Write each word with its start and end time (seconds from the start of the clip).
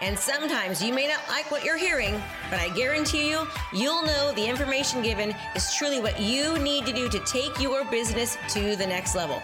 And 0.00 0.18
sometimes 0.18 0.82
you 0.82 0.92
may 0.92 1.08
not 1.08 1.20
like 1.28 1.50
what 1.50 1.64
you're 1.64 1.78
hearing, 1.78 2.20
but 2.50 2.60
I 2.60 2.68
guarantee 2.70 3.30
you, 3.30 3.46
you'll 3.72 4.04
know 4.04 4.32
the 4.32 4.44
information 4.44 5.02
given 5.02 5.34
is 5.54 5.74
truly 5.74 6.00
what 6.00 6.20
you 6.20 6.58
need 6.58 6.84
to 6.86 6.92
do 6.92 7.08
to 7.08 7.18
take 7.20 7.58
your 7.60 7.84
business 7.86 8.36
to 8.50 8.76
the 8.76 8.86
next 8.86 9.14
level. 9.14 9.40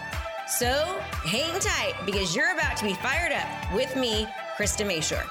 So 0.47 0.99
hang 1.25 1.59
tight 1.59 1.95
because 2.05 2.35
you're 2.35 2.51
about 2.53 2.77
to 2.77 2.83
be 2.83 2.93
fired 2.93 3.31
up 3.31 3.73
with 3.73 3.95
me, 3.95 4.27
Krista 4.55 4.85
Mashore. 4.85 5.27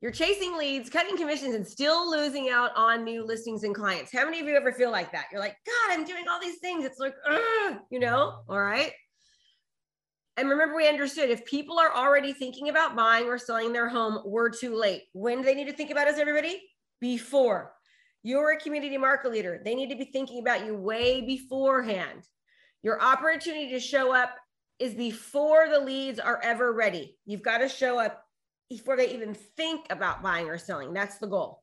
You're 0.00 0.12
chasing 0.12 0.58
leads, 0.58 0.90
cutting 0.90 1.16
commissions, 1.16 1.54
and 1.54 1.66
still 1.66 2.10
losing 2.10 2.50
out 2.50 2.72
on 2.76 3.04
new 3.04 3.24
listings 3.24 3.62
and 3.62 3.74
clients. 3.74 4.12
How 4.12 4.24
many 4.24 4.40
of 4.40 4.46
you 4.46 4.54
ever 4.56 4.72
feel 4.72 4.90
like 4.90 5.12
that? 5.12 5.26
You're 5.30 5.40
like, 5.40 5.56
God, 5.64 5.96
I'm 5.96 6.04
doing 6.04 6.24
all 6.28 6.40
these 6.40 6.58
things. 6.58 6.84
It's 6.84 6.98
like, 6.98 7.14
you 7.90 8.00
know, 8.00 8.42
all 8.48 8.60
right. 8.60 8.92
And 10.36 10.48
remember, 10.48 10.76
we 10.76 10.88
understood 10.88 11.30
if 11.30 11.44
people 11.44 11.78
are 11.78 11.94
already 11.94 12.32
thinking 12.32 12.68
about 12.68 12.96
buying 12.96 13.26
or 13.26 13.38
selling 13.38 13.72
their 13.72 13.88
home, 13.88 14.20
we're 14.24 14.50
too 14.50 14.74
late. 14.76 15.04
When 15.12 15.38
do 15.38 15.44
they 15.44 15.54
need 15.54 15.68
to 15.68 15.72
think 15.72 15.90
about 15.90 16.08
us, 16.08 16.18
everybody? 16.18 16.60
Before. 17.00 17.72
You're 18.22 18.52
a 18.52 18.60
community 18.60 18.96
market 18.96 19.30
leader. 19.30 19.60
They 19.64 19.74
need 19.74 19.90
to 19.90 19.96
be 19.96 20.06
thinking 20.06 20.40
about 20.40 20.66
you 20.66 20.74
way 20.74 21.20
beforehand. 21.20 22.26
Your 22.82 23.00
opportunity 23.00 23.70
to 23.70 23.80
show 23.80 24.12
up 24.12 24.34
is 24.78 24.94
before 24.94 25.68
the 25.68 25.78
leads 25.78 26.18
are 26.18 26.40
ever 26.42 26.72
ready. 26.72 27.16
You've 27.26 27.42
got 27.42 27.58
to 27.58 27.68
show 27.68 27.98
up 27.98 28.24
before 28.68 28.96
they 28.96 29.12
even 29.14 29.34
think 29.34 29.86
about 29.90 30.22
buying 30.22 30.48
or 30.48 30.58
selling. 30.58 30.92
That's 30.92 31.18
the 31.18 31.26
goal. 31.26 31.62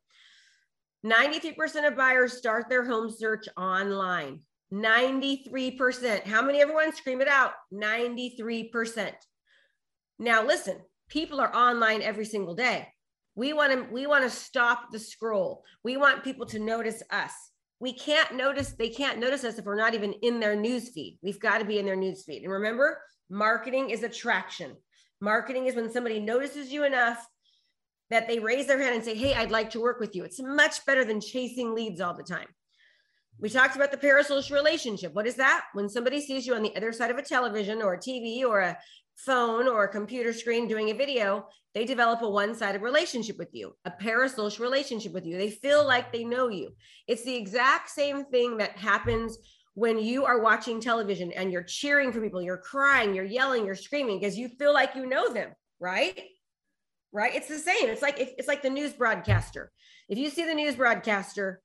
93% 1.06 1.88
of 1.88 1.98
buyers 1.98 2.38
start 2.38 2.70
their 2.70 2.86
home 2.86 3.10
search 3.10 3.48
online. 3.58 4.42
93%. 4.74 6.24
How 6.24 6.42
many 6.42 6.62
everyone 6.62 6.96
scream 6.96 7.22
it 7.22 7.28
out? 7.28 7.54
93%. 7.74 9.12
Now 10.20 10.46
listen, 10.46 10.78
people 11.10 11.42
are 11.42 11.54
online 11.56 12.02
every 12.02 12.26
single 12.26 12.56
day. 12.56 12.88
We 13.36 13.54
want 13.54 13.74
to 13.74 13.94
we 13.94 14.08
want 14.08 14.24
to 14.24 14.30
stop 14.30 14.92
the 14.92 15.00
scroll. 15.00 15.64
We 15.84 15.98
want 15.98 16.24
people 16.24 16.46
to 16.48 16.60
notice 16.60 17.02
us. 17.12 17.32
We 17.80 17.94
can't 17.94 18.36
notice 18.36 18.74
they 18.74 18.90
can't 18.90 19.20
notice 19.20 19.44
us 19.44 19.58
if 19.58 19.66
we're 19.66 19.76
not 19.76 19.94
even 19.94 20.14
in 20.22 20.40
their 20.40 20.56
news 20.56 20.90
feed. 20.90 21.18
We've 21.22 21.40
got 21.40 21.58
to 21.58 21.66
be 21.66 21.80
in 21.80 21.86
their 21.86 21.96
news 21.96 22.24
feed. 22.24 22.44
And 22.44 22.52
remember, 22.52 23.02
marketing 23.30 23.90
is 23.90 24.04
attraction. 24.04 24.76
Marketing 25.22 25.66
is 25.66 25.76
when 25.76 25.92
somebody 25.92 26.20
notices 26.20 26.72
you 26.72 26.84
enough 26.84 27.26
that 28.10 28.28
they 28.28 28.40
raise 28.40 28.68
their 28.68 28.80
hand 28.80 28.96
and 28.96 29.04
say, 29.04 29.16
"Hey, 29.16 29.34
I'd 29.34 29.52
like 29.52 29.72
to 29.72 29.82
work 29.82 30.00
with 30.00 30.16
you." 30.16 30.24
It's 30.24 30.42
much 30.42 30.86
better 30.86 31.06
than 31.06 31.22
chasing 31.22 31.74
leads 31.74 32.02
all 32.02 32.14
the 32.14 32.24
time. 32.24 32.48
We 33.42 33.50
talked 33.50 33.76
about 33.76 33.90
the 33.92 33.98
parasocial 33.98 34.52
relationship. 34.52 35.16
What 35.16 35.26
is 35.26 35.36
that? 35.36 35.66
When 35.74 35.90
somebody 35.90 36.22
sees 36.22 36.46
you 36.46 36.54
on 36.54 36.62
the 36.62 36.76
other 36.76 36.94
side 36.94 37.10
of 37.10 37.18
a 37.18 37.24
television 37.24 37.82
or 37.82 37.96
a 37.96 38.00
TV 38.00 38.46
or 38.46 38.60
a 38.60 38.78
phone 39.16 39.68
or 39.68 39.84
a 39.84 39.92
computer 39.92 40.32
screen 40.32 40.68
doing 40.68 40.92
a 40.92 40.94
video, 40.94 41.48
they 41.74 41.84
develop 41.84 42.22
a 42.22 42.30
one 42.30 42.54
sided 42.54 42.84
relationship 42.84 43.40
with 43.40 43.50
you, 43.52 43.76
a 43.86 43.92
parasocial 43.92 44.60
relationship 44.60 45.12
with 45.12 45.26
you. 45.26 45.38
They 45.38 45.50
feel 45.50 45.86
like 45.86 46.12
they 46.12 46.24
know 46.24 46.50
you. 46.50 46.76
It's 47.08 47.24
the 47.24 47.36
exact 47.36 47.90
same 47.90 48.26
thing 48.26 48.58
that 48.58 48.78
happens 48.78 49.40
when 49.74 49.98
you 49.98 50.24
are 50.26 50.42
watching 50.42 50.80
television 50.80 51.32
and 51.32 51.52
you're 51.52 51.64
cheering 51.64 52.12
for 52.12 52.22
people, 52.22 52.44
you're 52.44 52.58
crying, 52.58 53.16
you're 53.16 53.26
yelling, 53.26 53.66
you're 53.66 53.74
screaming 53.74 54.20
because 54.20 54.38
you 54.38 54.50
feel 54.50 54.74
like 54.74 54.96
you 54.96 55.08
know 55.08 55.34
them, 55.34 55.50
right? 55.80 56.20
Right? 57.12 57.34
It's 57.34 57.48
the 57.48 57.58
same. 57.58 57.90
It's 57.90 58.04
like 58.04 58.20
it's 58.20 58.48
like 58.48 58.62
the 58.62 58.70
news 58.70 58.94
broadcaster. 58.94 59.72
If 60.10 60.20
you 60.20 60.30
see 60.30 60.46
the 60.46 60.54
news 60.54 60.76
broadcaster 60.76 61.62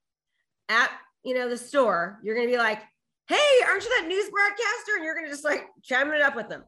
at 0.69 0.91
you 1.27 1.35
know, 1.35 1.49
the 1.49 1.57
store, 1.57 2.21
you're 2.23 2.37
going 2.37 2.47
to 2.47 2.53
be 2.53 2.57
like, 2.57 2.81
hey, 3.29 3.37
aren't 3.69 3.83
you 3.83 4.01
that 4.01 4.07
news 4.07 4.31
broadcaster? 4.31 4.95
And 4.95 5.05
you're 5.05 5.15
going 5.15 5.27
to 5.27 5.33
just 5.33 5.45
like 5.45 5.67
chime 5.83 6.13
it 6.13 6.23
up 6.23 6.37
with 6.37 6.49
them. 6.49 6.63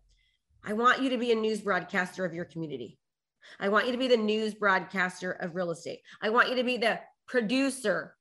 I 0.65 0.73
want 0.73 1.01
you 1.01 1.11
to 1.11 1.17
be 1.17 1.31
a 1.31 1.37
news 1.37 1.61
broadcaster 1.61 2.25
of 2.25 2.35
your 2.35 2.45
community. 2.45 2.99
I 3.61 3.69
want 3.69 3.87
you 3.87 3.93
to 3.93 3.99
be 3.99 4.09
the 4.09 4.17
news 4.17 4.55
broadcaster 4.55 5.31
of 5.31 5.55
real 5.55 5.71
estate. 5.71 6.01
I 6.21 6.31
want 6.31 6.49
you 6.49 6.57
to 6.57 6.65
be 6.65 6.77
the 6.77 6.99
producer, 7.29 8.17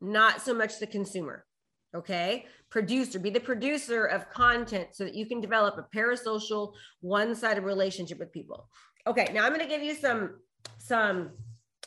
not 0.00 0.40
so 0.40 0.54
much 0.54 0.78
the 0.78 0.86
consumer. 0.86 1.44
Okay. 1.92 2.46
Producer, 2.70 3.18
be 3.18 3.30
the 3.30 3.40
producer 3.40 4.04
of 4.06 4.30
content 4.30 4.90
so 4.92 5.02
that 5.02 5.16
you 5.16 5.26
can 5.26 5.40
develop 5.40 5.76
a 5.76 5.96
parasocial, 5.96 6.72
one 7.00 7.34
sided 7.34 7.64
relationship 7.64 8.20
with 8.20 8.32
people. 8.32 8.68
Okay. 9.08 9.28
Now 9.34 9.44
I'm 9.44 9.52
going 9.52 9.60
to 9.60 9.66
give 9.66 9.82
you 9.82 9.96
some, 9.96 10.36
some, 10.78 11.30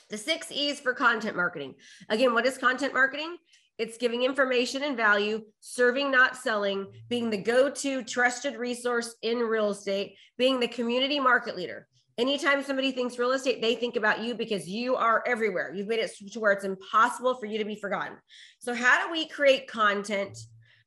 the 0.09 0.17
six 0.17 0.51
E's 0.51 0.81
for 0.81 0.93
content 0.93 1.37
marketing. 1.37 1.75
Again, 2.09 2.33
what 2.33 2.45
is 2.45 2.57
content 2.57 2.93
marketing? 2.93 3.37
It's 3.79 3.97
giving 3.97 4.23
information 4.23 4.83
and 4.83 4.95
value, 4.95 5.43
serving, 5.59 6.11
not 6.11 6.35
selling, 6.35 6.87
being 7.09 7.29
the 7.29 7.37
go 7.37 7.69
to 7.69 8.03
trusted 8.03 8.55
resource 8.55 9.15
in 9.23 9.39
real 9.39 9.71
estate, 9.71 10.15
being 10.37 10.59
the 10.59 10.67
community 10.67 11.19
market 11.19 11.55
leader. 11.55 11.87
Anytime 12.19 12.61
somebody 12.61 12.91
thinks 12.91 13.17
real 13.17 13.31
estate, 13.31 13.59
they 13.59 13.73
think 13.73 13.95
about 13.95 14.21
you 14.21 14.35
because 14.35 14.67
you 14.67 14.95
are 14.95 15.23
everywhere. 15.25 15.73
You've 15.73 15.87
made 15.87 15.99
it 15.99 16.11
to 16.33 16.39
where 16.39 16.51
it's 16.51 16.63
impossible 16.63 17.35
for 17.35 17.47
you 17.47 17.57
to 17.57 17.65
be 17.65 17.75
forgotten. 17.75 18.17
So, 18.59 18.75
how 18.75 19.03
do 19.03 19.11
we 19.11 19.27
create 19.27 19.67
content 19.67 20.37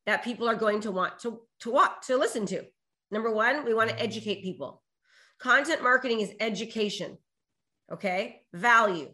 that 0.05 0.23
people 0.23 0.47
are 0.47 0.55
going 0.55 0.79
to 0.81 0.91
want 0.91 1.19
to, 1.19 1.41
to 1.61 1.71
watch, 1.71 2.07
to 2.07 2.15
listen 2.15 2.45
to? 2.47 2.63
Number 3.11 3.29
one, 3.29 3.65
we 3.65 3.73
want 3.73 3.89
to 3.89 4.01
educate 4.01 4.41
people. 4.41 4.81
Content 5.39 5.83
marketing 5.83 6.21
is 6.21 6.31
education, 6.39 7.17
okay? 7.91 8.43
Value. 8.53 9.11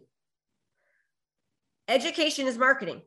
Education 1.88 2.46
is 2.46 2.56
marketing. 2.56 3.02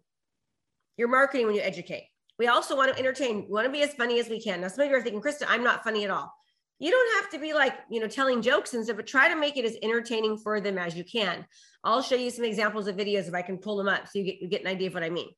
You're 0.98 1.08
marketing 1.08 1.46
when 1.46 1.56
you 1.56 1.62
educate. 1.62 2.10
We 2.40 2.48
also 2.48 2.76
want 2.76 2.92
to 2.92 3.00
entertain. 3.00 3.46
We 3.48 3.54
want 3.54 3.66
to 3.66 3.72
be 3.72 3.82
as 3.82 3.94
funny 3.94 4.20
as 4.20 4.30
we 4.30 4.42
can. 4.42 4.62
Now, 4.62 4.68
some 4.68 4.86
of 4.86 4.92
you 4.92 4.98
are 4.98 5.02
thinking, 5.02 5.22
Krista, 5.22 5.46
I'm 5.48 5.64
not 5.64 5.84
funny 5.84 6.04
at 6.04 6.10
all. 6.10 6.32
You 6.80 6.92
don't 6.92 7.22
have 7.22 7.32
to 7.32 7.40
be 7.40 7.54
like, 7.54 7.74
you 7.90 8.00
know, 8.00 8.08
telling 8.08 8.42
jokes 8.42 8.76
and 8.76 8.84
stuff, 8.84 8.98
but 8.98 9.08
try 9.08 9.30
to 9.30 9.36
make 9.36 9.58
it 9.58 9.66
as 9.66 9.78
entertaining 9.82 10.38
for 10.38 10.62
them 10.62 10.78
as 10.78 10.96
you 10.96 11.04
can. 11.04 11.46
I'll 11.84 12.04
show 12.04 12.16
you 12.16 12.30
some 12.30 12.46
examples 12.46 12.88
of 12.88 12.96
videos 12.96 13.28
if 13.28 13.34
I 13.34 13.42
can 13.42 13.58
pull 13.58 13.78
them 13.78 13.88
up 13.88 14.08
so 14.08 14.20
you 14.20 14.26
get, 14.26 14.42
you 14.42 14.48
get 14.48 14.62
an 14.62 14.68
idea 14.68 14.88
of 14.88 14.94
what 14.94 15.04
I 15.04 15.10
mean. 15.10 15.30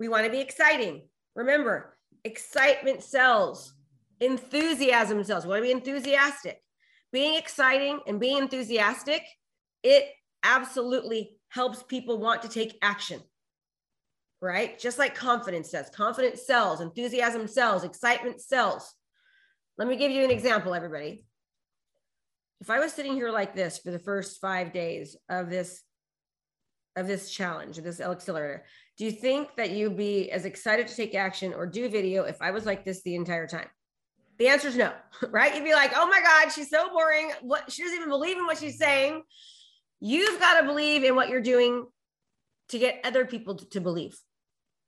We 0.00 0.08
want 0.08 0.24
to 0.24 0.32
be 0.32 0.40
exciting. 0.40 1.02
Remember, 1.34 1.98
excitement 2.24 3.02
sells, 3.02 3.74
enthusiasm 4.20 5.22
sells. 5.24 5.44
We 5.44 5.50
want 5.50 5.64
to 5.64 5.66
be 5.66 5.72
enthusiastic. 5.72 6.62
Being 7.12 7.36
exciting 7.36 8.00
and 8.06 8.18
being 8.18 8.38
enthusiastic, 8.38 9.22
it 9.82 10.08
absolutely 10.42 11.36
helps 11.48 11.82
people 11.82 12.18
want 12.18 12.42
to 12.42 12.48
take 12.48 12.78
action 12.80 13.20
right? 14.40 14.78
Just 14.78 14.98
like 14.98 15.14
confidence 15.14 15.70
does. 15.70 15.88
Confidence 15.90 16.46
sells, 16.46 16.80
enthusiasm 16.80 17.46
sells, 17.48 17.84
excitement 17.84 18.40
sells. 18.40 18.94
Let 19.78 19.88
me 19.88 19.96
give 19.96 20.10
you 20.10 20.24
an 20.24 20.30
example, 20.30 20.74
everybody. 20.74 21.24
If 22.60 22.70
I 22.70 22.78
was 22.78 22.92
sitting 22.92 23.14
here 23.14 23.30
like 23.30 23.54
this 23.54 23.78
for 23.78 23.90
the 23.90 23.98
first 23.98 24.40
five 24.40 24.72
days 24.72 25.16
of 25.28 25.50
this 25.50 25.82
of 26.96 27.06
this 27.06 27.30
challenge, 27.30 27.76
this 27.76 28.00
accelerator, 28.00 28.64
do 28.96 29.04
you 29.04 29.10
think 29.10 29.54
that 29.56 29.70
you'd 29.70 29.98
be 29.98 30.30
as 30.30 30.46
excited 30.46 30.88
to 30.88 30.96
take 30.96 31.14
action 31.14 31.52
or 31.52 31.66
do 31.66 31.90
video 31.90 32.24
if 32.24 32.40
I 32.40 32.52
was 32.52 32.64
like 32.64 32.86
this 32.86 33.02
the 33.02 33.14
entire 33.14 33.46
time? 33.46 33.68
The 34.38 34.48
answer 34.48 34.68
is 34.68 34.76
no, 34.76 34.92
right? 35.28 35.54
You'd 35.54 35.64
be 35.64 35.74
like, 35.74 35.92
oh 35.94 36.08
my 36.08 36.20
God, 36.20 36.50
she's 36.50 36.70
so 36.70 36.88
boring. 36.90 37.32
What 37.42 37.70
she 37.70 37.82
doesn't 37.82 37.96
even 37.96 38.08
believe 38.08 38.38
in 38.38 38.46
what 38.46 38.58
she's 38.58 38.78
saying. 38.78 39.22
You've 40.00 40.40
got 40.40 40.60
to 40.60 40.66
believe 40.66 41.04
in 41.04 41.14
what 41.14 41.28
you're 41.28 41.40
doing 41.42 41.86
to 42.68 42.78
get 42.78 43.00
other 43.04 43.24
people 43.24 43.56
to 43.56 43.80
believe. 43.80 44.18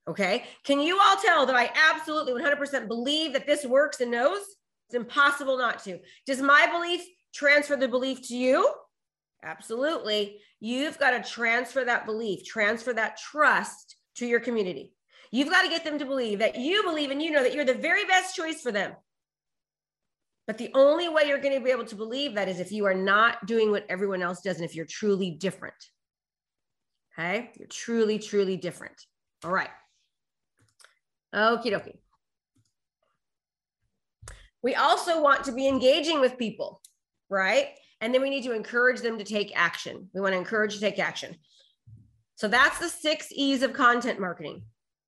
Okay. 0.08 0.44
Can 0.64 0.81
you 0.81 0.99
all 0.99 1.16
tell 1.16 1.44
that 1.46 1.55
I 1.55 1.70
absolutely 1.93 2.40
100% 2.40 2.88
believe 2.88 3.34
that 3.34 3.46
this 3.46 3.66
works 3.66 4.00
and 4.00 4.10
knows? 4.10 4.40
It's 4.87 4.94
impossible 4.94 5.58
not 5.58 5.84
to. 5.84 5.99
Does 6.26 6.40
my 6.40 6.66
belief 6.72 7.02
transfer 7.34 7.76
the 7.76 7.88
belief 7.88 8.26
to 8.28 8.37
you? 8.37 8.72
Absolutely. 9.43 10.38
You've 10.60 10.99
got 10.99 11.10
to 11.10 11.31
transfer 11.31 11.84
that 11.84 12.06
belief, 12.06 12.44
transfer 12.44 12.93
that 12.94 13.19
trust 13.19 13.96
to 14.16 14.26
your 14.26 14.40
community. 14.40 14.94
You've 15.31 15.50
got 15.50 15.62
to 15.62 15.69
get 15.69 15.84
them 15.84 15.99
to 15.99 16.06
believe 16.06 16.38
that 16.38 16.56
you 16.56 16.82
believe 16.82 17.10
and 17.10 17.22
you 17.22 17.31
know 17.31 17.43
that 17.43 17.55
you're 17.55 17.66
the 17.66 17.75
very 17.75 18.06
best 18.06 18.34
choice 18.34 18.62
for 18.62 18.72
them. 18.72 18.93
But 20.46 20.56
the 20.56 20.70
only 20.72 21.10
way 21.10 21.25
you're 21.26 21.43
going 21.43 21.55
to 21.55 21.62
be 21.62 21.70
able 21.70 21.84
to 21.84 21.94
believe 21.94 22.34
that 22.34 22.49
is 22.49 22.58
if 22.58 22.72
you 22.72 22.87
are 22.87 22.94
not 22.94 23.46
doing 23.46 23.70
what 23.70 23.84
everyone 23.90 24.22
else 24.22 24.40
does 24.40 24.56
and 24.56 24.64
if 24.64 24.75
you're 24.75 24.87
truly 24.87 25.31
different. 25.31 25.75
Okay. 27.12 27.50
You're 27.58 27.69
truly, 27.69 28.19
truly 28.19 28.56
different. 28.56 28.99
All 29.44 29.52
right. 29.52 29.69
Okie 31.34 31.72
dokie. 31.72 31.98
We 34.62 34.75
also 34.75 35.22
want 35.22 35.44
to 35.44 35.52
be 35.52 35.69
engaging 35.69 36.20
with 36.20 36.38
people, 36.38 36.80
right? 37.28 37.69
And 38.00 38.12
then 38.12 38.22
we 38.22 38.30
need 38.30 38.44
to 38.44 38.52
encourage 38.52 39.00
them 39.00 39.19
to 39.19 39.25
take 39.25 39.52
action. 39.56 40.08
We 40.14 40.20
want 40.20 40.32
to 40.32 40.38
encourage 40.38 40.75
to 40.75 40.80
take 40.80 40.98
action. 40.98 41.36
So 42.36 42.48
that's 42.48 42.78
the 42.78 42.88
six 42.88 43.28
E's 43.32 43.62
of 43.62 43.72
content 43.72 44.20
marketing. 44.20 44.62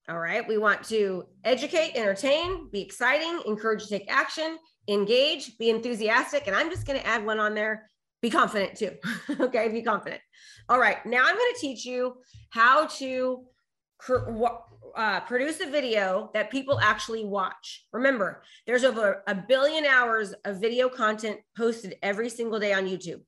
All 0.09 0.19
right. 0.19 0.47
We 0.47 0.59
want 0.59 0.83
to 0.85 1.25
educate, 1.45 1.93
entertain, 1.95 2.69
be 2.71 2.81
exciting, 2.81 3.43
encourage 3.47 3.85
to 3.85 3.89
take 3.89 4.11
action, 4.11 4.59
engage, 4.89 5.57
be 5.59 5.71
enthusiastic. 5.71 6.47
And 6.47 6.57
I'm 6.57 6.71
just 6.71 6.87
going 6.87 6.99
to 6.99 7.07
add 7.07 7.25
one 7.25 7.39
on 7.39 7.55
there 7.55 7.89
be 8.23 8.31
confident 8.31 8.77
too. 8.77 8.93
okay. 9.41 9.69
Be 9.69 9.83
confident. 9.83 10.21
All 10.69 10.79
right. 10.79 11.05
Now 11.07 11.25
I'm 11.25 11.37
going 11.37 11.53
to 11.55 11.61
teach 11.61 11.85
you 11.85 12.17
how 12.51 12.87
to 12.87 13.45
uh, 14.97 15.21
produce 15.21 15.61
a 15.61 15.71
video 15.71 16.31
that 16.35 16.51
people 16.51 16.79
actually 16.81 17.25
watch. 17.25 17.87
Remember, 17.93 18.43
there's 18.67 18.85
over 18.85 19.23
a 19.27 19.35
billion 19.35 19.85
hours 19.85 20.35
of 20.45 20.61
video 20.61 20.89
content 20.89 21.39
posted 21.57 21.97
every 22.03 22.29
single 22.29 22.59
day 22.59 22.73
on 22.73 22.87
YouTube. 22.87 23.21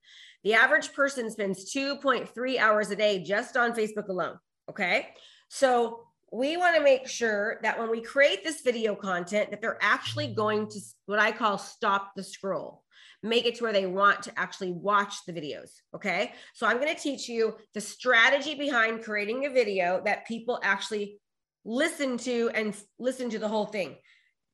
The 0.44 0.54
average 0.54 0.92
person 0.92 1.30
spends 1.30 1.72
2.3 1.72 2.58
hours 2.58 2.90
a 2.90 2.96
day 2.96 3.22
just 3.22 3.56
on 3.56 3.72
Facebook 3.72 4.08
alone. 4.08 4.38
Okay. 4.69 5.08
So 5.48 6.00
we 6.32 6.56
want 6.56 6.74
to 6.76 6.82
make 6.82 7.06
sure 7.06 7.60
that 7.62 7.78
when 7.78 7.90
we 7.90 8.00
create 8.00 8.42
this 8.42 8.62
video 8.62 8.94
content 8.94 9.50
that 9.50 9.60
they're 9.60 9.78
actually 9.82 10.34
going 10.34 10.69
to 10.70 10.80
what 11.06 11.19
I 11.19 11.30
call 11.30 11.58
stop 11.58 12.12
the 12.16 12.24
scroll 12.24 12.81
make 13.22 13.46
it 13.46 13.54
to 13.56 13.64
where 13.64 13.72
they 13.72 13.86
want 13.86 14.22
to 14.22 14.38
actually 14.38 14.72
watch 14.72 15.24
the 15.26 15.32
videos. 15.32 15.70
Okay. 15.94 16.32
So 16.54 16.66
I'm 16.66 16.78
going 16.80 16.94
to 16.94 17.00
teach 17.00 17.28
you 17.28 17.56
the 17.74 17.80
strategy 17.80 18.54
behind 18.54 19.04
creating 19.04 19.46
a 19.46 19.50
video 19.50 20.02
that 20.04 20.26
people 20.26 20.58
actually 20.62 21.19
listen 21.64 22.19
to 22.19 22.50
and 22.54 22.74
listen 22.98 23.30
to 23.30 23.38
the 23.38 23.48
whole 23.48 23.66
thing 23.66 23.96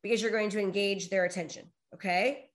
because 0.02 0.20
you're 0.20 0.30
going 0.30 0.50
to 0.50 0.60
engage 0.60 1.08
their 1.08 1.24
attention. 1.24 1.64
Okay. 1.94 2.50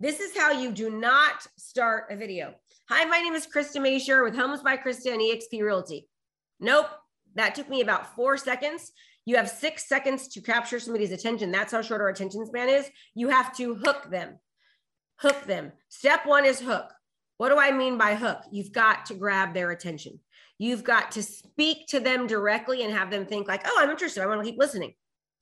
This 0.00 0.20
is 0.20 0.36
how 0.36 0.52
you 0.52 0.72
do 0.72 0.90
not 0.90 1.46
start 1.58 2.06
a 2.10 2.16
video. 2.16 2.54
Hi, 2.88 3.04
my 3.04 3.20
name 3.20 3.34
is 3.34 3.46
Krista 3.46 3.78
Mashore 3.78 4.24
with 4.24 4.36
Homes 4.36 4.62
by 4.62 4.76
Krista 4.76 5.12
and 5.12 5.20
eXp 5.20 5.60
Realty. 5.60 6.08
Nope. 6.60 6.86
That 7.34 7.54
took 7.54 7.68
me 7.68 7.82
about 7.82 8.16
four 8.16 8.36
seconds. 8.36 8.92
You 9.26 9.36
have 9.36 9.50
six 9.50 9.86
seconds 9.86 10.28
to 10.28 10.40
capture 10.40 10.80
somebody's 10.80 11.12
attention. 11.12 11.52
That's 11.52 11.72
how 11.72 11.82
short 11.82 12.00
our 12.00 12.08
attention 12.08 12.46
span 12.46 12.70
is. 12.70 12.88
You 13.14 13.28
have 13.28 13.54
to 13.58 13.74
hook 13.74 14.08
them 14.10 14.38
hook 15.18 15.44
them. 15.44 15.72
Step 15.88 16.26
one 16.26 16.44
is 16.44 16.60
hook. 16.60 16.92
What 17.36 17.50
do 17.50 17.58
I 17.58 17.70
mean 17.70 17.98
by 17.98 18.14
hook? 18.14 18.42
You've 18.50 18.72
got 18.72 19.06
to 19.06 19.14
grab 19.14 19.54
their 19.54 19.70
attention. 19.70 20.18
You've 20.58 20.82
got 20.82 21.12
to 21.12 21.22
speak 21.22 21.86
to 21.88 22.00
them 22.00 22.26
directly 22.26 22.82
and 22.82 22.92
have 22.92 23.10
them 23.10 23.26
think 23.26 23.46
like, 23.46 23.62
"Oh, 23.64 23.76
I'm 23.78 23.90
interested. 23.90 24.22
I 24.22 24.26
want 24.26 24.42
to 24.42 24.50
keep 24.50 24.58
listening." 24.58 24.94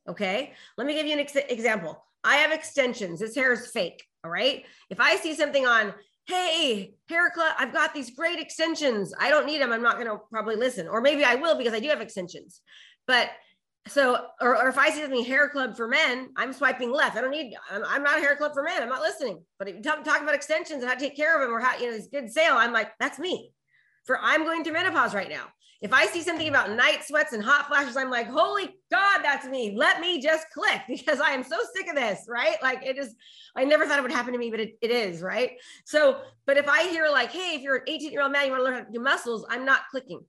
Okay? 0.09 0.53
Let 0.77 0.87
me 0.87 0.95
give 0.95 1.07
you 1.07 1.15
an 1.15 1.21
ex- 1.21 1.37
example. 1.37 2.05
I 2.23 2.37
have 2.37 2.53
extensions. 2.53 3.21
This 3.21 3.35
hair 3.35 3.53
is 3.53 3.69
fake, 3.69 4.05
all 4.25 4.31
right? 4.31 4.65
If 4.91 5.01
I 5.01 5.17
see 5.17 5.35
something 5.35 5.67
on, 5.67 5.95
"Hey, 6.27 6.97
hair 7.09 7.31
club, 7.31 7.55
I've 7.59 7.73
got 7.73 7.95
these 7.95 8.11
great 8.11 8.39
extensions. 8.39 9.15
I 9.19 9.31
don't 9.31 9.47
need 9.47 9.63
them. 9.63 9.73
I'm 9.73 9.83
not 9.83 9.97
going 9.97 10.09
to 10.09 10.19
probably 10.31 10.57
listen." 10.57 10.87
Or 10.87 11.01
maybe 11.01 11.25
I 11.25 11.37
will 11.37 11.57
because 11.57 11.73
I 11.73 11.81
do 11.81 11.89
have 11.89 12.03
extensions. 12.03 12.61
But 13.07 13.31
so 13.89 14.27
or, 14.41 14.57
or 14.57 14.69
if 14.69 14.79
i 14.79 14.91
see 14.91 15.01
something 15.01 15.25
hair 15.25 15.49
club 15.49 15.77
for 15.77 15.89
men 15.89 16.29
i'm 16.37 16.53
swiping 16.53 16.93
left. 16.93 17.17
I 17.17 17.21
don't 17.21 17.31
need 17.31 17.55
i'm, 17.71 17.85
I'm 17.85 18.03
not 18.03 18.19
a 18.19 18.21
hair 18.21 18.37
club 18.37 18.53
for 18.53 18.63
men. 18.63 18.83
I'm 18.83 18.89
not 18.89 19.01
listening. 19.01 19.43
But 19.59 19.69
if 19.69 19.77
you 19.77 19.83
talk, 19.83 20.03
talk 20.05 20.23
about 20.23 20.35
extensions 20.35 20.83
and 20.83 20.89
how 20.89 20.95
to 20.95 21.01
take 21.01 21.17
care 21.17 21.35
of 21.35 21.41
them 21.41 21.55
or 21.55 21.61
how 21.61 21.79
you 21.79 21.91
know 21.91 21.97
it's 21.97 22.09
good 22.09 22.31
sale 22.31 22.55
i'm 22.55 22.73
like 22.73 22.93
that's 22.99 23.19
me. 23.19 23.53
For 24.05 24.19
i'm 24.21 24.45
going 24.45 24.65
through 24.65 24.75
menopause 24.75 25.15
right 25.15 25.29
now. 25.29 25.45
If 25.81 25.93
i 25.93 26.07
see 26.07 26.23
something 26.23 26.49
about 26.49 26.71
night 26.73 27.05
sweats 27.05 27.33
and 27.33 27.43
hot 27.43 27.69
flashes 27.69 27.97
i'm 27.97 28.11
like 28.11 28.29
holy 28.29 28.75
god 28.91 29.21
that's 29.23 29.47
me. 29.47 29.75
Let 29.77 30.01
me 30.01 30.21
just 30.21 30.51
click 30.51 30.83
because 30.89 31.21
i 31.21 31.31
am 31.31 31.45
so 31.45 31.57
sick 31.75 31.89
of 31.89 31.95
this 31.95 32.27
right? 32.29 32.57
Like 32.63 32.85
it 32.85 32.99
is 32.99 33.15
i 33.55 33.65
never 33.65 33.87
thought 33.87 33.99
it 33.99 34.03
would 34.03 34.13
happen 34.13 34.33
to 34.33 34.39
me 34.39 34.51
but 34.51 34.61
it, 34.61 34.79
it 34.83 34.91
is 34.91 35.23
right? 35.23 35.53
So 35.85 36.21
but 36.47 36.57
if 36.57 36.69
i 36.69 36.89
hear 36.89 37.09
like 37.11 37.31
hey 37.31 37.55
if 37.55 37.63
you're 37.63 37.77
an 37.77 37.83
18 37.87 38.11
year 38.11 38.23
old 38.23 38.33
man 38.33 38.47
you 38.47 38.51
want 38.51 38.61
to 38.61 38.65
learn 38.65 38.75
how 38.75 38.81
to 38.81 38.93
do 38.93 39.01
muscles 39.01 39.47
i'm 39.49 39.65
not 39.65 39.83
clicking 39.91 40.21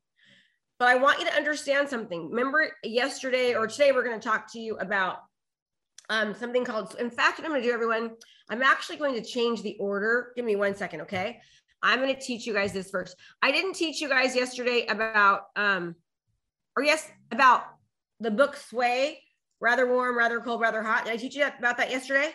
but 0.79 0.87
I 0.87 0.95
want 0.95 1.19
you 1.19 1.25
to 1.25 1.33
understand 1.33 1.89
something. 1.89 2.29
Remember 2.29 2.71
yesterday 2.83 3.55
or 3.55 3.67
today, 3.67 3.91
we're 3.91 4.03
going 4.03 4.19
to 4.19 4.27
talk 4.27 4.51
to 4.53 4.59
you 4.59 4.77
about 4.77 5.19
um, 6.09 6.33
something 6.35 6.63
called, 6.63 6.95
in 6.99 7.09
fact, 7.09 7.37
what 7.37 7.45
I'm 7.45 7.51
going 7.51 7.61
to 7.61 7.67
do, 7.67 7.73
everyone, 7.73 8.11
I'm 8.49 8.61
actually 8.61 8.97
going 8.97 9.15
to 9.15 9.21
change 9.21 9.61
the 9.61 9.75
order. 9.79 10.31
Give 10.35 10.45
me 10.45 10.55
one 10.55 10.75
second, 10.75 11.01
okay? 11.01 11.39
I'm 11.83 11.99
going 11.99 12.13
to 12.13 12.21
teach 12.21 12.45
you 12.45 12.53
guys 12.53 12.73
this 12.73 12.89
first. 12.89 13.15
I 13.41 13.51
didn't 13.51 13.73
teach 13.73 14.01
you 14.01 14.09
guys 14.09 14.35
yesterday 14.35 14.85
about, 14.87 15.41
um, 15.55 15.95
or 16.75 16.83
yes, 16.83 17.09
about 17.31 17.63
the 18.19 18.31
book 18.31 18.55
Sway, 18.55 19.21
rather 19.59 19.87
warm, 19.87 20.17
rather 20.17 20.39
cold, 20.39 20.61
rather 20.61 20.81
hot. 20.81 21.05
Did 21.05 21.13
I 21.13 21.17
teach 21.17 21.35
you 21.35 21.45
about 21.45 21.77
that 21.77 21.91
yesterday? 21.91 22.31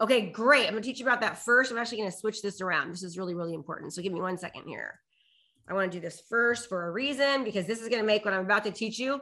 Okay, 0.00 0.30
great. 0.30 0.66
I'm 0.66 0.72
going 0.72 0.82
to 0.82 0.88
teach 0.88 1.00
you 1.00 1.06
about 1.06 1.22
that 1.22 1.38
first. 1.38 1.72
I'm 1.72 1.78
actually 1.78 1.98
going 1.98 2.10
to 2.10 2.16
switch 2.16 2.42
this 2.42 2.60
around. 2.60 2.90
This 2.90 3.02
is 3.02 3.16
really, 3.18 3.34
really 3.34 3.54
important. 3.54 3.92
So 3.92 4.02
give 4.02 4.12
me 4.12 4.20
one 4.20 4.38
second 4.38 4.64
here. 4.66 5.00
I 5.68 5.74
want 5.74 5.90
to 5.90 5.96
do 5.96 6.00
this 6.00 6.22
first 6.28 6.68
for 6.68 6.86
a 6.86 6.90
reason 6.90 7.44
because 7.44 7.66
this 7.66 7.80
is 7.80 7.88
going 7.88 8.00
to 8.00 8.06
make 8.06 8.24
what 8.24 8.34
I'm 8.34 8.44
about 8.44 8.64
to 8.64 8.70
teach 8.70 8.98
you, 8.98 9.20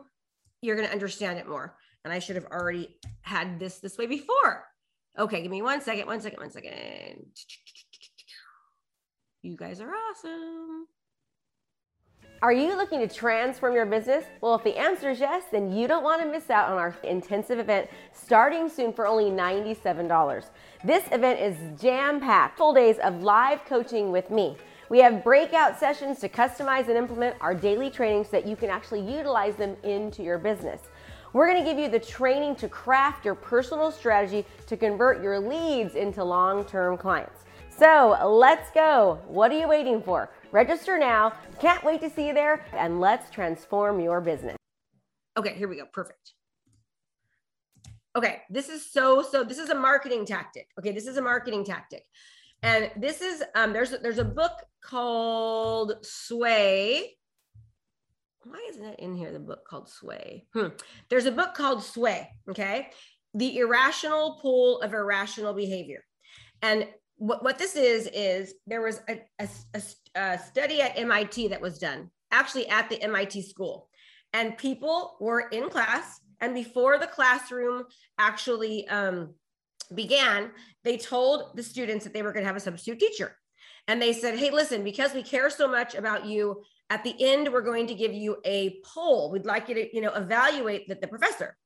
you're 0.60 0.76
going 0.76 0.88
to 0.88 0.92
understand 0.92 1.38
it 1.38 1.48
more. 1.48 1.76
And 2.04 2.12
I 2.12 2.18
should 2.18 2.36
have 2.36 2.46
already 2.46 2.96
had 3.22 3.58
this 3.58 3.78
this 3.78 3.96
way 3.96 4.06
before. 4.06 4.66
Okay, 5.18 5.42
give 5.42 5.50
me 5.50 5.62
one 5.62 5.80
second, 5.80 6.06
one 6.06 6.20
second, 6.20 6.40
one 6.40 6.50
second. 6.50 7.24
You 9.42 9.56
guys 9.56 9.80
are 9.80 9.90
awesome. 9.90 10.86
Are 12.42 12.52
you 12.52 12.76
looking 12.76 13.00
to 13.00 13.08
transform 13.08 13.74
your 13.74 13.86
business? 13.86 14.24
Well, 14.42 14.54
if 14.54 14.64
the 14.64 14.76
answer 14.76 15.10
is 15.10 15.20
yes, 15.20 15.44
then 15.50 15.72
you 15.72 15.88
don't 15.88 16.02
want 16.02 16.20
to 16.20 16.30
miss 16.30 16.50
out 16.50 16.70
on 16.70 16.76
our 16.76 16.94
intensive 17.02 17.58
event 17.58 17.88
starting 18.12 18.68
soon 18.68 18.92
for 18.92 19.06
only 19.06 19.30
$97. 19.30 20.44
This 20.84 21.04
event 21.10 21.40
is 21.40 21.80
jam 21.80 22.20
packed, 22.20 22.58
full 22.58 22.74
days 22.74 22.98
of 22.98 23.22
live 23.22 23.64
coaching 23.64 24.12
with 24.12 24.30
me. 24.30 24.58
We 24.88 24.98
have 24.98 25.24
breakout 25.24 25.78
sessions 25.78 26.18
to 26.20 26.28
customize 26.28 26.88
and 26.88 26.96
implement 26.96 27.36
our 27.40 27.54
daily 27.54 27.90
trainings 27.90 28.28
so 28.28 28.32
that 28.32 28.46
you 28.46 28.56
can 28.56 28.70
actually 28.70 29.00
utilize 29.00 29.56
them 29.56 29.76
into 29.82 30.22
your 30.22 30.38
business. 30.38 30.80
We're 31.32 31.52
to 31.52 31.64
give 31.64 31.78
you 31.78 31.88
the 31.88 31.98
training 31.98 32.56
to 32.56 32.68
craft 32.68 33.24
your 33.24 33.34
personal 33.34 33.90
strategy 33.90 34.44
to 34.68 34.76
convert 34.76 35.22
your 35.22 35.40
leads 35.40 35.94
into 35.96 36.22
long 36.22 36.64
term 36.64 36.96
clients. 36.96 37.44
So 37.76 38.16
let's 38.24 38.70
go. 38.70 39.18
What 39.26 39.50
are 39.50 39.58
you 39.58 39.66
waiting 39.66 40.00
for? 40.00 40.30
Register 40.52 40.96
now. 40.96 41.32
Can't 41.60 41.82
wait 41.82 42.00
to 42.02 42.10
see 42.10 42.28
you 42.28 42.34
there, 42.34 42.64
and 42.72 43.00
let's 43.00 43.30
transform 43.30 43.98
your 43.98 44.20
business. 44.20 44.56
Okay, 45.36 45.54
here 45.54 45.66
we 45.66 45.76
go. 45.76 45.86
Perfect. 45.92 46.34
Okay, 48.16 48.42
this 48.48 48.68
is 48.68 48.88
so, 48.88 49.22
so, 49.22 49.42
this 49.42 49.58
is 49.58 49.70
a 49.70 49.74
marketing 49.74 50.24
tactic. 50.24 50.68
Okay, 50.78 50.92
this 50.92 51.08
is 51.08 51.16
a 51.16 51.22
marketing 51.22 51.64
tactic. 51.64 52.04
And 52.64 52.90
this 52.96 53.20
is 53.20 53.44
um, 53.54 53.74
there's 53.74 53.90
there's 53.90 54.18
a 54.18 54.24
book 54.24 54.62
called 54.82 55.96
Sway. 56.02 57.14
Why 58.42 58.66
isn't 58.70 58.84
it 58.84 59.00
in 59.00 59.14
here? 59.14 59.32
The 59.32 59.38
book 59.38 59.66
called 59.68 59.90
Sway. 59.90 60.46
Hmm. 60.54 60.68
There's 61.10 61.26
a 61.26 61.32
book 61.32 61.52
called 61.52 61.84
Sway. 61.84 62.30
Okay, 62.48 62.88
the 63.34 63.58
irrational 63.58 64.38
pull 64.40 64.80
of 64.80 64.94
irrational 64.94 65.52
behavior, 65.52 66.02
and 66.62 66.88
what, 67.16 67.44
what 67.44 67.58
this 67.58 67.76
is 67.76 68.08
is 68.14 68.54
there 68.66 68.80
was 68.80 69.02
a, 69.10 69.20
a, 69.38 69.48
a, 69.74 69.82
a 70.18 70.38
study 70.38 70.80
at 70.80 70.98
MIT 70.98 71.48
that 71.48 71.60
was 71.60 71.78
done 71.78 72.10
actually 72.32 72.66
at 72.68 72.88
the 72.88 73.00
MIT 73.02 73.42
school, 73.42 73.90
and 74.32 74.56
people 74.56 75.18
were 75.20 75.50
in 75.50 75.68
class, 75.68 76.18
and 76.40 76.54
before 76.54 76.96
the 76.96 77.06
classroom 77.08 77.84
actually 78.18 78.88
um, 78.88 79.34
began, 79.94 80.50
they 80.82 80.96
told 80.96 81.56
the 81.56 81.62
students 81.62 82.04
that 82.04 82.12
they 82.12 82.22
were 82.22 82.32
going 82.32 82.44
to 82.44 82.46
have 82.46 82.56
a 82.56 82.60
substitute 82.60 83.00
teacher. 83.00 83.36
And 83.88 84.00
they 84.00 84.12
said, 84.12 84.38
hey, 84.38 84.50
listen, 84.50 84.82
because 84.82 85.12
we 85.12 85.22
care 85.22 85.50
so 85.50 85.68
much 85.68 85.94
about 85.94 86.24
you, 86.26 86.62
at 86.90 87.02
the 87.04 87.14
end, 87.18 87.52
we're 87.52 87.62
going 87.62 87.86
to 87.86 87.94
give 87.94 88.12
you 88.12 88.36
a 88.44 88.76
poll. 88.84 89.30
We'd 89.30 89.46
like 89.46 89.68
you 89.68 89.74
to, 89.74 89.94
you 89.94 90.02
know, 90.02 90.12
evaluate 90.12 90.88
the, 90.88 90.94
the 90.94 91.08
professor. 91.08 91.56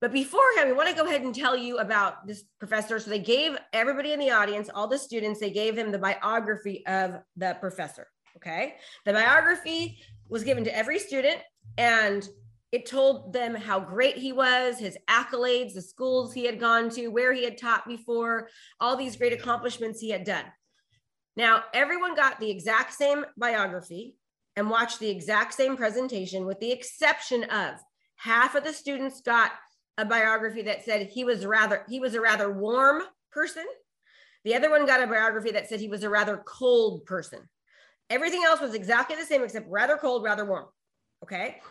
But 0.00 0.12
beforehand, 0.12 0.68
we 0.68 0.74
want 0.74 0.88
to 0.88 0.94
go 0.94 1.06
ahead 1.06 1.22
and 1.22 1.34
tell 1.34 1.56
you 1.56 1.78
about 1.78 2.26
this 2.26 2.44
professor. 2.58 2.98
So 2.98 3.10
they 3.10 3.18
gave 3.18 3.56
everybody 3.72 4.12
in 4.12 4.20
the 4.20 4.30
audience, 4.30 4.68
all 4.72 4.86
the 4.86 4.98
students, 4.98 5.40
they 5.40 5.50
gave 5.50 5.74
them 5.74 5.90
the 5.90 5.98
biography 5.98 6.84
of 6.86 7.18
the 7.36 7.56
professor. 7.60 8.06
Okay. 8.36 8.74
The 9.04 9.12
biography 9.12 9.98
was 10.28 10.44
given 10.44 10.64
to 10.64 10.76
every 10.76 10.98
student. 10.98 11.38
And 11.78 12.28
it 12.76 12.84
told 12.84 13.32
them 13.32 13.54
how 13.54 13.80
great 13.80 14.18
he 14.18 14.34
was, 14.34 14.78
his 14.78 14.98
accolades, 15.08 15.72
the 15.72 15.80
schools 15.80 16.34
he 16.34 16.44
had 16.44 16.60
gone 16.60 16.90
to, 16.90 17.08
where 17.08 17.32
he 17.32 17.42
had 17.42 17.56
taught 17.56 17.88
before, 17.88 18.50
all 18.80 18.98
these 18.98 19.16
great 19.16 19.32
accomplishments 19.32 19.98
he 19.98 20.10
had 20.10 20.24
done. 20.24 20.44
Now, 21.38 21.64
everyone 21.72 22.14
got 22.14 22.38
the 22.38 22.50
exact 22.50 22.92
same 22.92 23.24
biography 23.34 24.16
and 24.56 24.68
watched 24.68 25.00
the 25.00 25.08
exact 25.08 25.54
same 25.54 25.74
presentation, 25.74 26.44
with 26.44 26.60
the 26.60 26.70
exception 26.70 27.44
of 27.44 27.76
half 28.16 28.54
of 28.54 28.62
the 28.62 28.74
students 28.74 29.22
got 29.22 29.52
a 29.96 30.04
biography 30.04 30.60
that 30.60 30.84
said 30.84 31.06
he 31.06 31.24
was 31.24 31.46
rather 31.46 31.82
he 31.88 31.98
was 31.98 32.14
a 32.14 32.20
rather 32.20 32.52
warm 32.52 33.02
person. 33.32 33.64
The 34.44 34.54
other 34.54 34.68
one 34.68 34.84
got 34.84 35.02
a 35.02 35.06
biography 35.06 35.52
that 35.52 35.66
said 35.66 35.80
he 35.80 35.88
was 35.88 36.04
a 36.04 36.10
rather 36.10 36.42
cold 36.44 37.06
person. 37.06 37.40
Everything 38.10 38.42
else 38.44 38.60
was 38.60 38.74
exactly 38.74 39.16
the 39.16 39.24
same 39.24 39.42
except 39.42 39.66
rather 39.66 39.96
cold, 39.96 40.22
rather 40.22 40.44
warm. 40.44 40.66
Okay. 41.22 41.62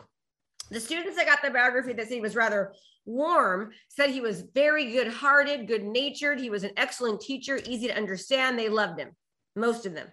The 0.72 0.80
students 0.80 1.16
that 1.18 1.28
got 1.28 1.42
the 1.44 1.52
biography 1.52 1.94
that 1.94 2.08
said 2.08 2.16
he 2.16 2.22
was 2.22 2.36
rather 2.36 2.74
warm 3.06 3.72
said 3.88 4.10
he 4.10 4.22
was 4.22 4.46
very 4.54 4.92
good 4.92 5.08
hearted, 5.08 5.68
good 5.68 5.84
natured. 5.84 6.40
He 6.40 6.50
was 6.50 6.64
an 6.64 6.72
excellent 6.76 7.22
teacher, 7.22 7.60
easy 7.66 7.88
to 7.88 7.98
understand. 7.98 8.58
They 8.58 8.70
loved 8.70 9.00
him, 9.00 9.12
most 9.56 9.86
of 9.86 9.94
them. 9.94 10.08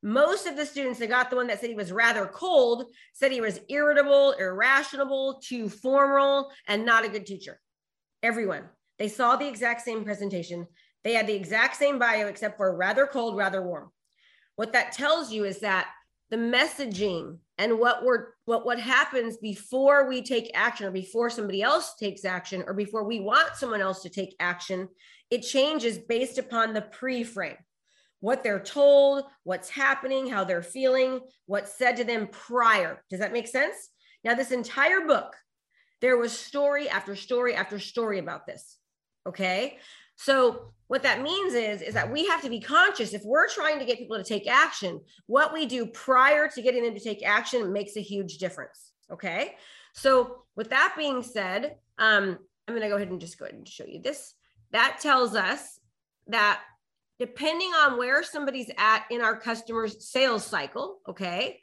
Most 0.00 0.46
of 0.46 0.56
the 0.56 0.64
students 0.64 1.00
that 1.00 1.08
got 1.08 1.28
the 1.28 1.36
one 1.36 1.48
that 1.48 1.60
said 1.60 1.70
he 1.70 1.74
was 1.74 1.90
rather 1.90 2.26
cold 2.26 2.86
said 3.12 3.32
he 3.32 3.40
was 3.40 3.60
irritable, 3.68 4.32
irrational, 4.32 5.40
too 5.44 5.68
formal, 5.68 6.52
and 6.68 6.86
not 6.86 7.04
a 7.04 7.08
good 7.08 7.26
teacher. 7.26 7.58
Everyone. 8.22 8.64
They 9.00 9.08
saw 9.08 9.36
the 9.36 9.48
exact 9.48 9.82
same 9.82 10.04
presentation. 10.04 10.66
They 11.02 11.14
had 11.14 11.26
the 11.26 11.34
exact 11.34 11.76
same 11.76 11.98
bio, 11.98 12.26
except 12.28 12.56
for 12.56 12.76
rather 12.76 13.06
cold, 13.06 13.36
rather 13.36 13.62
warm. 13.62 13.90
What 14.54 14.72
that 14.72 14.92
tells 14.92 15.32
you 15.32 15.44
is 15.44 15.60
that 15.60 15.88
the 16.30 16.36
messaging 16.36 17.38
and 17.56 17.78
what 17.78 18.04
we're 18.04 18.28
what 18.44 18.66
what 18.66 18.78
happens 18.78 19.36
before 19.38 20.08
we 20.08 20.22
take 20.22 20.50
action 20.54 20.86
or 20.86 20.90
before 20.90 21.30
somebody 21.30 21.62
else 21.62 21.94
takes 21.96 22.24
action 22.24 22.62
or 22.66 22.74
before 22.74 23.04
we 23.04 23.20
want 23.20 23.56
someone 23.56 23.80
else 23.80 24.02
to 24.02 24.10
take 24.10 24.34
action 24.40 24.88
it 25.30 25.40
changes 25.40 25.98
based 25.98 26.38
upon 26.38 26.72
the 26.72 26.80
pre-frame. 26.80 27.56
What 28.20 28.42
they're 28.42 28.58
told 28.60 29.24
what's 29.44 29.68
happening 29.68 30.28
how 30.28 30.44
they're 30.44 30.62
feeling 30.62 31.20
what's 31.46 31.76
said 31.76 31.96
to 31.96 32.04
them 32.04 32.28
prior. 32.28 33.04
Does 33.10 33.20
that 33.20 33.32
make 33.32 33.48
sense? 33.48 33.90
Now 34.24 34.34
this 34.34 34.50
entire 34.50 35.06
book 35.06 35.34
there 36.00 36.16
was 36.16 36.32
story 36.32 36.88
after 36.88 37.16
story 37.16 37.54
after 37.54 37.78
story 37.78 38.18
about 38.18 38.46
this 38.46 38.76
okay 39.26 39.78
so 40.18 40.72
what 40.88 41.02
that 41.02 41.22
means 41.22 41.54
is 41.54 41.80
is 41.80 41.94
that 41.94 42.10
we 42.10 42.26
have 42.26 42.42
to 42.42 42.50
be 42.50 42.60
conscious 42.60 43.14
if 43.14 43.24
we're 43.24 43.48
trying 43.48 43.78
to 43.78 43.84
get 43.84 43.98
people 43.98 44.16
to 44.16 44.24
take 44.24 44.48
action 44.48 45.00
what 45.26 45.52
we 45.52 45.64
do 45.64 45.86
prior 45.86 46.48
to 46.48 46.60
getting 46.60 46.82
them 46.82 46.94
to 46.94 47.00
take 47.00 47.24
action 47.24 47.72
makes 47.72 47.96
a 47.96 48.00
huge 48.00 48.38
difference 48.38 48.92
okay? 49.10 49.56
So 49.94 50.44
with 50.56 50.70
that 50.70 50.94
being 50.96 51.22
said 51.22 51.76
um, 51.98 52.38
i'm 52.66 52.74
going 52.74 52.82
to 52.82 52.88
go 52.88 52.96
ahead 52.96 53.10
and 53.10 53.20
just 53.20 53.38
go 53.38 53.46
ahead 53.46 53.56
and 53.56 53.66
show 53.66 53.84
you 53.86 54.02
this. 54.02 54.34
That 54.72 54.98
tells 55.00 55.34
us 55.34 55.80
that 56.26 56.60
depending 57.18 57.70
on 57.70 57.96
where 57.96 58.22
somebody's 58.22 58.70
at 58.76 59.06
in 59.10 59.22
our 59.22 59.36
customer's 59.36 60.08
sales 60.08 60.44
cycle 60.44 60.98
okay 61.08 61.60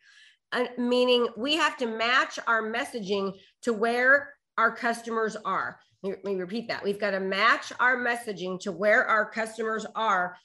uh, 0.52 0.66
meaning 0.78 1.28
we 1.38 1.56
have 1.56 1.78
to 1.78 1.86
match 1.86 2.40
our 2.48 2.64
messaging 2.64 3.34
to 3.62 3.74
where 3.74 4.34
our 4.58 4.76
customers 4.76 5.36
are 5.46 5.80
let 6.12 6.26
me 6.26 6.36
repeat 6.36 6.68
that. 6.68 6.84
We've 6.84 7.00
got 7.00 7.12
to 7.12 7.20
match 7.20 7.72
our 7.80 7.98
messaging 7.98 8.60
to 8.62 8.72
where 8.72 9.06
our 9.06 9.30
customers 9.30 9.86
are 9.96 10.38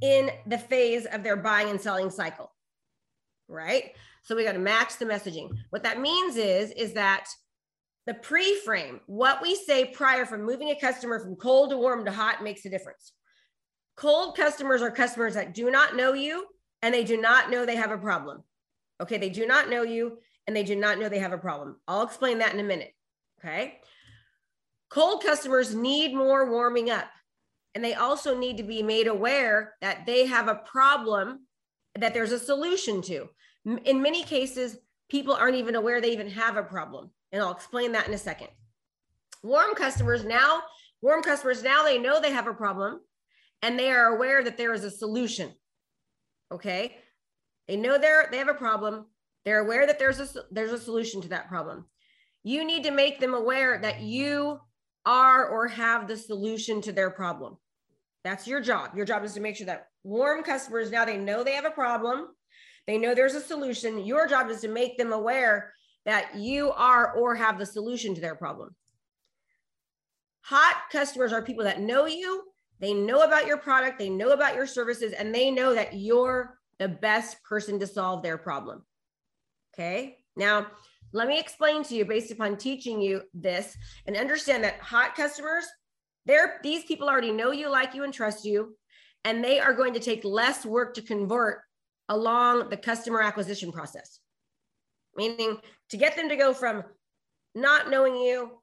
in 0.00 0.30
the 0.46 0.58
phase 0.58 1.06
of 1.06 1.22
their 1.22 1.36
buying 1.36 1.70
and 1.70 1.80
selling 1.80 2.10
cycle. 2.10 2.52
Right? 3.48 3.92
So 4.22 4.36
we 4.36 4.44
got 4.44 4.52
to 4.52 4.58
match 4.58 4.98
the 4.98 5.06
messaging. 5.06 5.50
What 5.70 5.82
that 5.84 6.00
means 6.00 6.36
is 6.36 6.70
is 6.72 6.92
that 6.94 7.26
the 8.06 8.14
pre-frame, 8.14 9.00
what 9.06 9.42
we 9.42 9.54
say 9.54 9.84
prior 9.84 10.24
from 10.24 10.44
moving 10.44 10.70
a 10.70 10.80
customer 10.80 11.20
from 11.20 11.36
cold 11.36 11.70
to 11.70 11.76
warm 11.76 12.04
to 12.06 12.12
hot 12.12 12.42
makes 12.42 12.64
a 12.64 12.70
difference. 12.70 13.12
Cold 13.96 14.36
customers 14.36 14.80
are 14.80 14.90
customers 14.90 15.34
that 15.34 15.54
do 15.54 15.70
not 15.70 15.96
know 15.96 16.14
you 16.14 16.46
and 16.82 16.94
they 16.94 17.04
do 17.04 17.20
not 17.20 17.50
know 17.50 17.66
they 17.66 17.76
have 17.76 17.90
a 17.90 17.98
problem. 17.98 18.42
Okay, 19.00 19.18
they 19.18 19.28
do 19.28 19.46
not 19.46 19.68
know 19.68 19.82
you 19.82 20.18
and 20.46 20.56
they 20.56 20.62
do 20.62 20.76
not 20.76 20.98
know 20.98 21.08
they 21.08 21.18
have 21.18 21.32
a 21.32 21.38
problem. 21.38 21.76
I'll 21.86 22.02
explain 22.02 22.38
that 22.38 22.54
in 22.54 22.60
a 22.60 22.64
minute. 22.64 22.92
Okay. 23.38 23.78
Cold 24.90 25.22
customers 25.22 25.74
need 25.74 26.14
more 26.14 26.50
warming 26.50 26.90
up. 26.90 27.08
And 27.74 27.84
they 27.84 27.94
also 27.94 28.36
need 28.36 28.56
to 28.56 28.62
be 28.62 28.82
made 28.82 29.06
aware 29.06 29.74
that 29.80 30.06
they 30.06 30.26
have 30.26 30.48
a 30.48 30.56
problem 30.56 31.46
that 31.94 32.14
there's 32.14 32.32
a 32.32 32.38
solution 32.38 33.02
to. 33.02 33.28
In 33.84 34.02
many 34.02 34.24
cases, 34.24 34.78
people 35.08 35.34
aren't 35.34 35.56
even 35.56 35.74
aware 35.74 36.00
they 36.00 36.12
even 36.12 36.30
have 36.30 36.56
a 36.56 36.62
problem. 36.62 37.10
And 37.32 37.42
I'll 37.42 37.52
explain 37.52 37.92
that 37.92 38.08
in 38.08 38.14
a 38.14 38.18
second. 38.18 38.48
Warm 39.42 39.74
customers 39.74 40.24
now, 40.24 40.62
warm 41.02 41.22
customers 41.22 41.62
now 41.62 41.84
they 41.84 41.98
know 41.98 42.20
they 42.20 42.32
have 42.32 42.46
a 42.46 42.54
problem 42.54 43.00
and 43.62 43.78
they 43.78 43.90
are 43.90 44.14
aware 44.14 44.42
that 44.42 44.56
there 44.56 44.72
is 44.72 44.84
a 44.84 44.90
solution. 44.90 45.52
Okay? 46.50 46.96
They 47.66 47.76
know 47.76 47.98
they're 47.98 48.28
they 48.30 48.38
have 48.38 48.48
a 48.48 48.54
problem. 48.54 49.06
They're 49.44 49.60
aware 49.60 49.86
that 49.86 49.98
there's 49.98 50.20
a 50.20 50.28
there's 50.50 50.72
a 50.72 50.80
solution 50.80 51.20
to 51.22 51.28
that 51.28 51.48
problem. 51.48 51.84
You 52.42 52.64
need 52.64 52.84
to 52.84 52.90
make 52.90 53.20
them 53.20 53.34
aware 53.34 53.78
that 53.78 54.00
you 54.00 54.58
are 55.08 55.48
or 55.48 55.66
have 55.66 56.06
the 56.06 56.16
solution 56.16 56.82
to 56.82 56.92
their 56.92 57.10
problem. 57.10 57.56
That's 58.24 58.46
your 58.46 58.60
job. 58.60 58.90
Your 58.94 59.06
job 59.06 59.24
is 59.24 59.32
to 59.32 59.40
make 59.40 59.56
sure 59.56 59.66
that 59.66 59.86
warm 60.04 60.42
customers 60.42 60.90
now 60.90 61.06
they 61.06 61.16
know 61.16 61.42
they 61.42 61.54
have 61.54 61.64
a 61.64 61.70
problem, 61.70 62.28
they 62.86 62.98
know 62.98 63.14
there's 63.14 63.34
a 63.34 63.40
solution. 63.40 64.04
Your 64.04 64.28
job 64.28 64.50
is 64.50 64.60
to 64.60 64.68
make 64.68 64.98
them 64.98 65.12
aware 65.12 65.72
that 66.04 66.36
you 66.36 66.72
are 66.72 67.14
or 67.14 67.34
have 67.34 67.58
the 67.58 67.64
solution 67.64 68.14
to 68.14 68.20
their 68.20 68.34
problem. 68.34 68.74
Hot 70.42 70.76
customers 70.92 71.32
are 71.32 71.42
people 71.42 71.64
that 71.64 71.80
know 71.80 72.04
you, 72.04 72.42
they 72.78 72.92
know 72.92 73.22
about 73.22 73.46
your 73.46 73.58
product, 73.58 73.98
they 73.98 74.10
know 74.10 74.30
about 74.30 74.54
your 74.54 74.66
services, 74.66 75.12
and 75.12 75.34
they 75.34 75.50
know 75.50 75.74
that 75.74 75.94
you're 75.94 76.58
the 76.78 76.88
best 76.88 77.42
person 77.42 77.80
to 77.80 77.86
solve 77.86 78.22
their 78.22 78.38
problem. 78.38 78.82
Okay. 79.74 80.18
Now, 80.36 80.66
let 81.12 81.28
me 81.28 81.38
explain 81.38 81.82
to 81.84 81.94
you 81.94 82.04
based 82.04 82.30
upon 82.30 82.56
teaching 82.56 83.00
you 83.00 83.22
this 83.32 83.76
and 84.06 84.16
understand 84.16 84.64
that 84.64 84.80
hot 84.80 85.14
customers, 85.14 85.66
they're 86.26 86.60
these 86.62 86.84
people 86.84 87.08
already 87.08 87.32
know 87.32 87.52
you, 87.52 87.70
like 87.70 87.94
you, 87.94 88.04
and 88.04 88.12
trust 88.12 88.44
you, 88.44 88.76
and 89.24 89.42
they 89.42 89.58
are 89.60 89.72
going 89.72 89.94
to 89.94 90.00
take 90.00 90.24
less 90.24 90.66
work 90.66 90.94
to 90.94 91.02
convert 91.02 91.60
along 92.08 92.68
the 92.68 92.76
customer 92.76 93.22
acquisition 93.22 93.72
process. 93.72 94.20
Meaning 95.16 95.58
to 95.90 95.96
get 95.96 96.16
them 96.16 96.28
to 96.28 96.36
go 96.36 96.52
from 96.52 96.84
not 97.54 97.90
knowing 97.90 98.16
you 98.16 98.60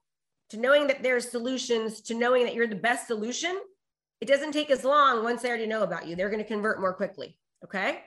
to 0.49 0.57
knowing 0.57 0.87
that 0.87 1.01
there's 1.01 1.29
solutions 1.29 2.01
to 2.01 2.13
knowing 2.13 2.45
that 2.45 2.53
you're 2.53 2.67
the 2.67 2.75
best 2.75 3.07
solution, 3.07 3.59
it 4.21 4.27
doesn't 4.27 4.51
take 4.51 4.69
as 4.69 4.83
long 4.83 5.23
once 5.23 5.41
they 5.41 5.49
already 5.49 5.65
know 5.65 5.83
about 5.83 6.07
you. 6.07 6.15
They're 6.15 6.29
going 6.29 6.41
to 6.41 6.47
convert 6.47 6.79
more 6.79 6.93
quickly. 6.93 7.37
Okay. 7.63 8.03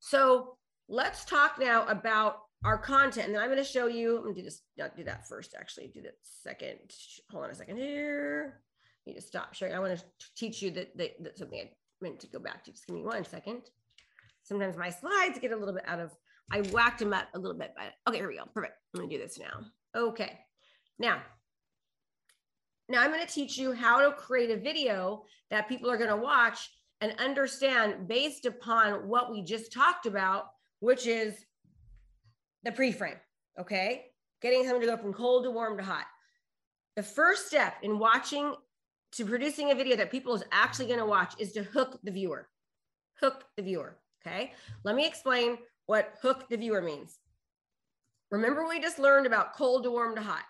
So 0.00 0.56
let's 0.88 1.24
talk 1.24 1.58
now 1.60 1.86
about 1.86 2.38
our 2.64 2.78
content. 2.78 3.26
And 3.26 3.34
then 3.34 3.42
I'm 3.42 3.48
going 3.48 3.58
to 3.58 3.64
show 3.64 3.86
you, 3.86 4.16
I'm 4.16 4.22
going 4.22 4.34
to 4.34 4.40
do 4.40 4.44
this, 4.44 4.62
not 4.78 4.96
do 4.96 5.04
that 5.04 5.26
first, 5.28 5.54
actually, 5.58 5.88
do 5.88 6.02
that 6.02 6.16
second. 6.22 6.78
Hold 7.30 7.44
on 7.44 7.50
a 7.50 7.54
second 7.54 7.76
here. 7.76 8.62
You 9.04 9.14
just 9.14 9.28
stop 9.28 9.54
sharing. 9.54 9.74
I 9.74 9.80
want 9.80 9.98
to 9.98 10.04
teach 10.36 10.62
you 10.62 10.70
that, 10.72 10.96
that, 10.96 11.22
that 11.22 11.38
something 11.38 11.58
I 11.58 11.70
meant 12.00 12.20
to 12.20 12.28
go 12.28 12.38
back 12.38 12.64
to. 12.64 12.70
Just 12.70 12.86
give 12.86 12.96
me 12.96 13.02
one 13.02 13.24
second. 13.24 13.62
Sometimes 14.44 14.76
my 14.76 14.90
slides 14.90 15.38
get 15.38 15.52
a 15.52 15.56
little 15.56 15.74
bit 15.74 15.88
out 15.88 16.00
of, 16.00 16.12
I 16.50 16.60
whacked 16.60 17.00
them 17.00 17.12
up 17.12 17.28
a 17.34 17.38
little 17.38 17.56
bit, 17.58 17.72
but 17.76 17.92
okay, 18.08 18.18
here 18.18 18.28
we 18.28 18.36
go. 18.36 18.44
Perfect. 18.54 18.74
I'm 18.94 19.00
going 19.00 19.10
to 19.10 19.16
do 19.16 19.22
this 19.22 19.38
now. 19.38 19.66
Okay. 19.96 20.38
Now, 20.98 21.22
now 22.88 23.02
I'm 23.02 23.10
going 23.10 23.26
to 23.26 23.32
teach 23.32 23.56
you 23.56 23.72
how 23.72 24.00
to 24.00 24.12
create 24.12 24.50
a 24.50 24.56
video 24.56 25.24
that 25.50 25.68
people 25.68 25.90
are 25.90 25.96
going 25.96 26.10
to 26.10 26.16
watch 26.16 26.70
and 27.00 27.14
understand 27.18 28.06
based 28.06 28.46
upon 28.46 29.08
what 29.08 29.32
we 29.32 29.42
just 29.42 29.72
talked 29.72 30.06
about, 30.06 30.44
which 30.80 31.06
is 31.06 31.34
the 32.64 32.72
pre-frame, 32.72 33.16
okay? 33.58 34.06
Getting 34.40 34.64
someone 34.64 34.80
to 34.80 34.86
go 34.86 34.96
from 34.96 35.12
cold 35.12 35.44
to 35.44 35.50
warm 35.50 35.76
to 35.76 35.82
hot. 35.82 36.06
The 36.96 37.02
first 37.02 37.46
step 37.46 37.74
in 37.82 37.98
watching 37.98 38.54
to 39.12 39.26
producing 39.26 39.70
a 39.70 39.74
video 39.74 39.96
that 39.96 40.10
people 40.10 40.34
is 40.34 40.44
actually 40.52 40.86
going 40.86 40.98
to 40.98 41.06
watch 41.06 41.34
is 41.38 41.52
to 41.52 41.62
hook 41.62 41.98
the 42.02 42.10
viewer. 42.10 42.48
Hook 43.20 43.44
the 43.56 43.62
viewer, 43.62 43.98
okay? 44.24 44.52
Let 44.84 44.96
me 44.96 45.06
explain 45.06 45.58
what 45.86 46.14
hook 46.22 46.48
the 46.48 46.56
viewer 46.56 46.82
means. 46.82 47.18
Remember 48.30 48.66
we 48.66 48.80
just 48.80 48.98
learned 48.98 49.26
about 49.26 49.54
cold 49.54 49.84
to 49.84 49.90
warm 49.90 50.14
to 50.16 50.22
hot. 50.22 50.44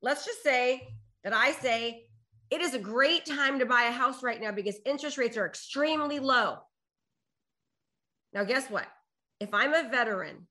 Let's 0.00 0.24
just 0.24 0.42
say 0.42 0.88
that 1.24 1.34
I 1.34 1.52
say 1.52 2.06
it 2.50 2.60
is 2.60 2.74
a 2.74 2.78
great 2.78 3.24
time 3.24 3.58
to 3.58 3.66
buy 3.66 3.84
a 3.84 3.92
house 3.92 4.22
right 4.22 4.40
now 4.40 4.50
because 4.50 4.76
interest 4.84 5.18
rates 5.18 5.36
are 5.36 5.46
extremely 5.46 6.18
low. 6.18 6.58
Now, 8.32 8.44
guess 8.44 8.68
what? 8.70 8.86
If 9.40 9.52
I'm 9.52 9.74
a 9.74 9.88
veteran 9.88 10.46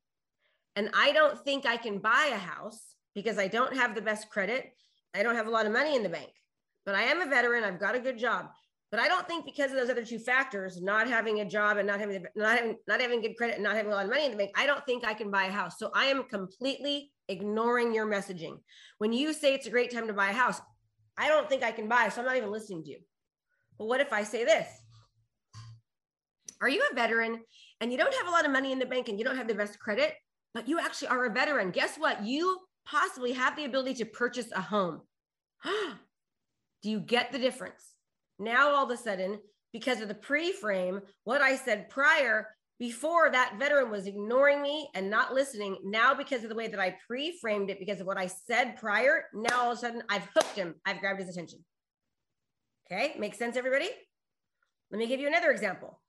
and 0.76 0.90
I 0.94 1.12
don't 1.12 1.38
think 1.40 1.66
I 1.66 1.78
can 1.78 2.00
buy 2.00 2.32
a 2.34 2.38
house 2.38 2.96
because 3.14 3.38
I 3.38 3.48
don't 3.48 3.76
have 3.76 3.96
the 3.96 4.02
best 4.02 4.30
credit. 4.30 4.72
I 5.14 5.24
don't 5.24 5.36
have 5.36 5.48
a 5.48 5.52
lot 5.52 5.66
of 5.66 5.72
money 5.72 5.96
in 5.96 6.04
the 6.04 6.10
bank, 6.10 6.32
but 6.86 6.96
I 6.96 7.04
am 7.04 7.22
a 7.22 7.26
veteran. 7.26 7.64
I've 7.64 7.80
got 7.80 7.96
a 7.96 8.00
good 8.00 8.18
job. 8.18 8.48
But 8.92 9.00
I 9.00 9.08
don't 9.08 9.26
think 9.26 9.46
because 9.46 9.72
of 9.72 9.78
those 9.78 9.90
other 9.90 10.04
two 10.04 10.20
factors, 10.20 10.82
not 10.82 11.08
having 11.08 11.40
a 11.40 11.46
job 11.46 11.78
and 11.78 11.88
not 11.88 12.00
having 12.00 12.26
not 12.36 12.58
having 12.58 12.76
not 12.88 13.00
having 13.00 13.22
good 13.22 13.38
credit 13.38 13.56
and 13.56 13.64
not 13.64 13.76
having 13.76 13.92
a 13.92 13.96
lot 13.96 14.04
of 14.04 14.10
money 14.10 14.26
in 14.26 14.32
the 14.32 14.38
bank, 14.38 14.52
I 14.56 14.66
don't 14.66 14.86
think 14.86 15.06
I 15.06 15.14
can 15.14 15.32
buy 15.32 15.46
a 15.46 15.52
house. 15.52 15.80
So 15.80 15.92
I 15.96 16.08
am 16.08 16.24
completely 16.24 17.12
ignoring 17.30 17.94
your 17.94 18.06
messaging. 18.06 18.58
When 18.98 19.14
you 19.14 19.32
say 19.32 19.54
it's 19.54 19.66
a 19.68 19.70
great 19.70 19.94
time 19.94 20.08
to 20.08 20.14
buy 20.14 20.30
a 20.30 20.34
house, 20.34 20.60
I 21.18 21.30
don't 21.30 21.48
think 21.48 21.64
I 21.64 21.72
can 21.72 21.88
buy, 21.88 22.10
so 22.10 22.20
I'm 22.20 22.28
not 22.28 22.36
even 22.36 22.52
listening 22.52 22.84
to 22.84 22.90
you. 22.90 23.00
But 23.80 23.86
what 23.86 24.02
if 24.02 24.12
I 24.12 24.24
say 24.24 24.44
this? 24.44 24.68
Are 26.62 26.70
you 26.70 26.86
a 26.92 26.96
veteran 26.96 27.42
and 27.80 27.92
you 27.92 27.98
don't 27.98 28.14
have 28.14 28.28
a 28.28 28.32
lot 28.32 28.46
of 28.46 28.52
money 28.52 28.74
in 28.74 28.80
the 28.80 28.86
bank 28.86 29.08
and 29.08 29.18
you 29.18 29.26
don't 29.26 29.38
have 29.38 29.48
the 29.48 29.56
best 29.56 29.80
credit? 29.80 30.14
But 30.54 30.68
you 30.68 30.80
actually 30.80 31.08
are 31.10 31.26
a 31.26 31.34
veteran. 31.34 31.72
Guess 31.72 31.98
what? 31.98 32.24
You 32.24 32.60
possibly 32.86 33.34
have 33.34 33.56
the 33.56 33.66
ability 33.66 33.96
to 33.96 34.06
purchase 34.06 34.52
a 34.56 34.62
home. 34.62 35.02
Do 35.64 36.90
you 36.90 37.00
get 37.00 37.32
the 37.32 37.40
difference? 37.40 37.94
Now, 38.40 38.72
all 38.72 38.86
of 38.86 38.92
a 38.92 38.98
sudden, 38.98 39.40
because 39.72 40.02
of 40.02 40.08
the 40.08 40.16
pre 40.16 40.52
frame, 40.52 41.02
what 41.24 41.42
I 41.42 41.56
said 41.56 41.90
prior, 41.90 42.48
before 42.80 43.30
that 43.30 43.58
veteran 43.60 43.92
was 43.92 44.08
ignoring 44.08 44.62
me 44.62 44.90
and 44.96 45.10
not 45.10 45.36
listening. 45.36 45.78
Now, 45.84 46.16
because 46.16 46.44
of 46.44 46.50
the 46.50 46.56
way 46.56 46.68
that 46.68 46.80
I 46.80 46.96
pre 47.08 47.38
framed 47.40 47.70
it, 47.70 47.80
because 47.80 48.02
of 48.02 48.08
what 48.08 48.18
I 48.18 48.26
said 48.26 48.76
prior, 48.78 49.26
now 49.34 49.62
all 49.62 49.72
of 49.72 49.78
a 49.78 49.82
sudden 49.82 50.02
I've 50.10 50.28
hooked 50.36 50.56
him, 50.56 50.76
I've 50.86 51.00
grabbed 51.00 51.20
his 51.20 51.30
attention. 51.30 51.64
Okay, 52.92 53.14
makes 53.20 53.38
sense, 53.38 53.56
everybody? 53.56 53.90
Let 54.90 54.98
me 54.98 55.08
give 55.08 55.20
you 55.20 55.28
another 55.28 55.52
example. 55.52 56.01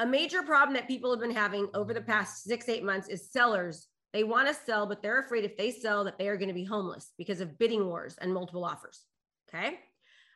A 0.00 0.06
major 0.06 0.42
problem 0.42 0.74
that 0.74 0.88
people 0.88 1.10
have 1.10 1.20
been 1.20 1.30
having 1.30 1.68
over 1.74 1.92
the 1.92 2.00
past 2.00 2.42
six, 2.44 2.68
eight 2.70 2.82
months 2.82 3.08
is 3.08 3.30
sellers. 3.30 3.86
They 4.14 4.24
want 4.24 4.48
to 4.48 4.54
sell, 4.54 4.86
but 4.86 5.02
they're 5.02 5.20
afraid 5.20 5.44
if 5.44 5.58
they 5.58 5.70
sell 5.70 6.04
that 6.04 6.18
they 6.18 6.26
are 6.28 6.38
going 6.38 6.48
to 6.48 6.54
be 6.54 6.64
homeless 6.64 7.12
because 7.18 7.40
of 7.40 7.58
bidding 7.58 7.86
wars 7.86 8.16
and 8.18 8.32
multiple 8.32 8.64
offers. 8.64 9.04
Okay. 9.48 9.78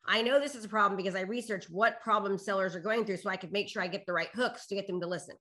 I 0.07 0.21
know 0.21 0.39
this 0.39 0.55
is 0.55 0.67
a 0.67 0.69
problem 0.69 0.99
because 0.99 1.15
I 1.15 1.23
research 1.23 1.71
what 1.71 2.03
problems 2.03 2.45
sellers 2.45 2.77
are 2.77 2.81
going 2.81 3.07
through 3.07 3.17
so 3.17 3.31
I 3.31 3.39
could 3.39 3.53
make 3.53 3.71
sure 3.71 3.81
I 3.81 3.87
get 3.87 4.05
the 4.05 4.13
right 4.13 4.29
hooks 4.35 4.67
to 4.67 4.75
get 4.75 4.87
them 4.87 5.01
to 5.01 5.07
listen. 5.07 5.35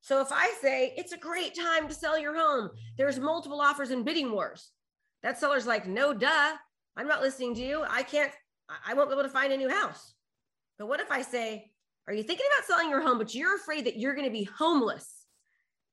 So 0.00 0.22
if 0.22 0.28
I 0.30 0.54
say 0.62 0.94
it's 0.96 1.12
a 1.12 1.18
great 1.18 1.54
time 1.54 1.86
to 1.86 1.94
sell 1.94 2.18
your 2.18 2.34
home, 2.34 2.70
there's 2.96 3.20
multiple 3.20 3.60
offers 3.60 3.90
and 3.90 4.06
bidding 4.06 4.32
wars. 4.32 4.70
That 5.22 5.38
seller's 5.38 5.66
like, 5.66 5.86
no, 5.86 6.14
duh, 6.14 6.52
I'm 6.96 7.08
not 7.08 7.20
listening 7.20 7.54
to 7.56 7.62
you. 7.62 7.84
I 7.90 8.04
can't, 8.04 8.32
I 8.86 8.94
won't 8.94 9.10
be 9.10 9.14
able 9.14 9.24
to 9.24 9.28
find 9.28 9.52
a 9.52 9.56
new 9.58 9.68
house. 9.68 10.14
But 10.78 10.88
what 10.88 11.00
if 11.00 11.10
I 11.10 11.20
say, 11.20 11.72
are 12.06 12.14
you 12.14 12.22
thinking 12.22 12.46
about 12.56 12.66
selling 12.66 12.90
your 12.90 13.00
home, 13.00 13.18
but 13.18 13.34
you're 13.34 13.56
afraid 13.56 13.86
that 13.86 13.96
you're 13.96 14.14
going 14.14 14.26
to 14.26 14.32
be 14.32 14.44
homeless 14.44 15.26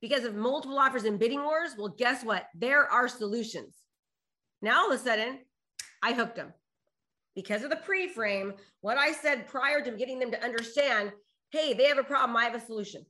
because 0.01 0.23
of 0.23 0.35
multiple 0.35 0.77
offers 0.77 1.05
and 1.05 1.19
bidding 1.19 1.41
wars? 1.41 1.71
Well, 1.77 1.95
guess 1.97 2.23
what? 2.23 2.45
There 2.55 2.85
are 2.85 3.07
solutions. 3.07 3.75
Now, 4.61 4.81
all 4.81 4.91
of 4.91 4.99
a 4.99 5.03
sudden, 5.03 5.39
I 6.03 6.13
hooked 6.13 6.35
them 6.35 6.53
because 7.35 7.63
of 7.63 7.69
the 7.69 7.77
pre 7.77 8.07
frame. 8.07 8.53
What 8.81 8.97
I 8.97 9.11
said 9.11 9.47
prior 9.47 9.81
to 9.81 9.91
getting 9.91 10.19
them 10.19 10.31
to 10.31 10.43
understand 10.43 11.11
hey, 11.51 11.73
they 11.73 11.85
have 11.85 11.97
a 11.97 12.03
problem, 12.03 12.35
I 12.37 12.45
have 12.45 12.55
a 12.55 12.65
solution. 12.65 13.05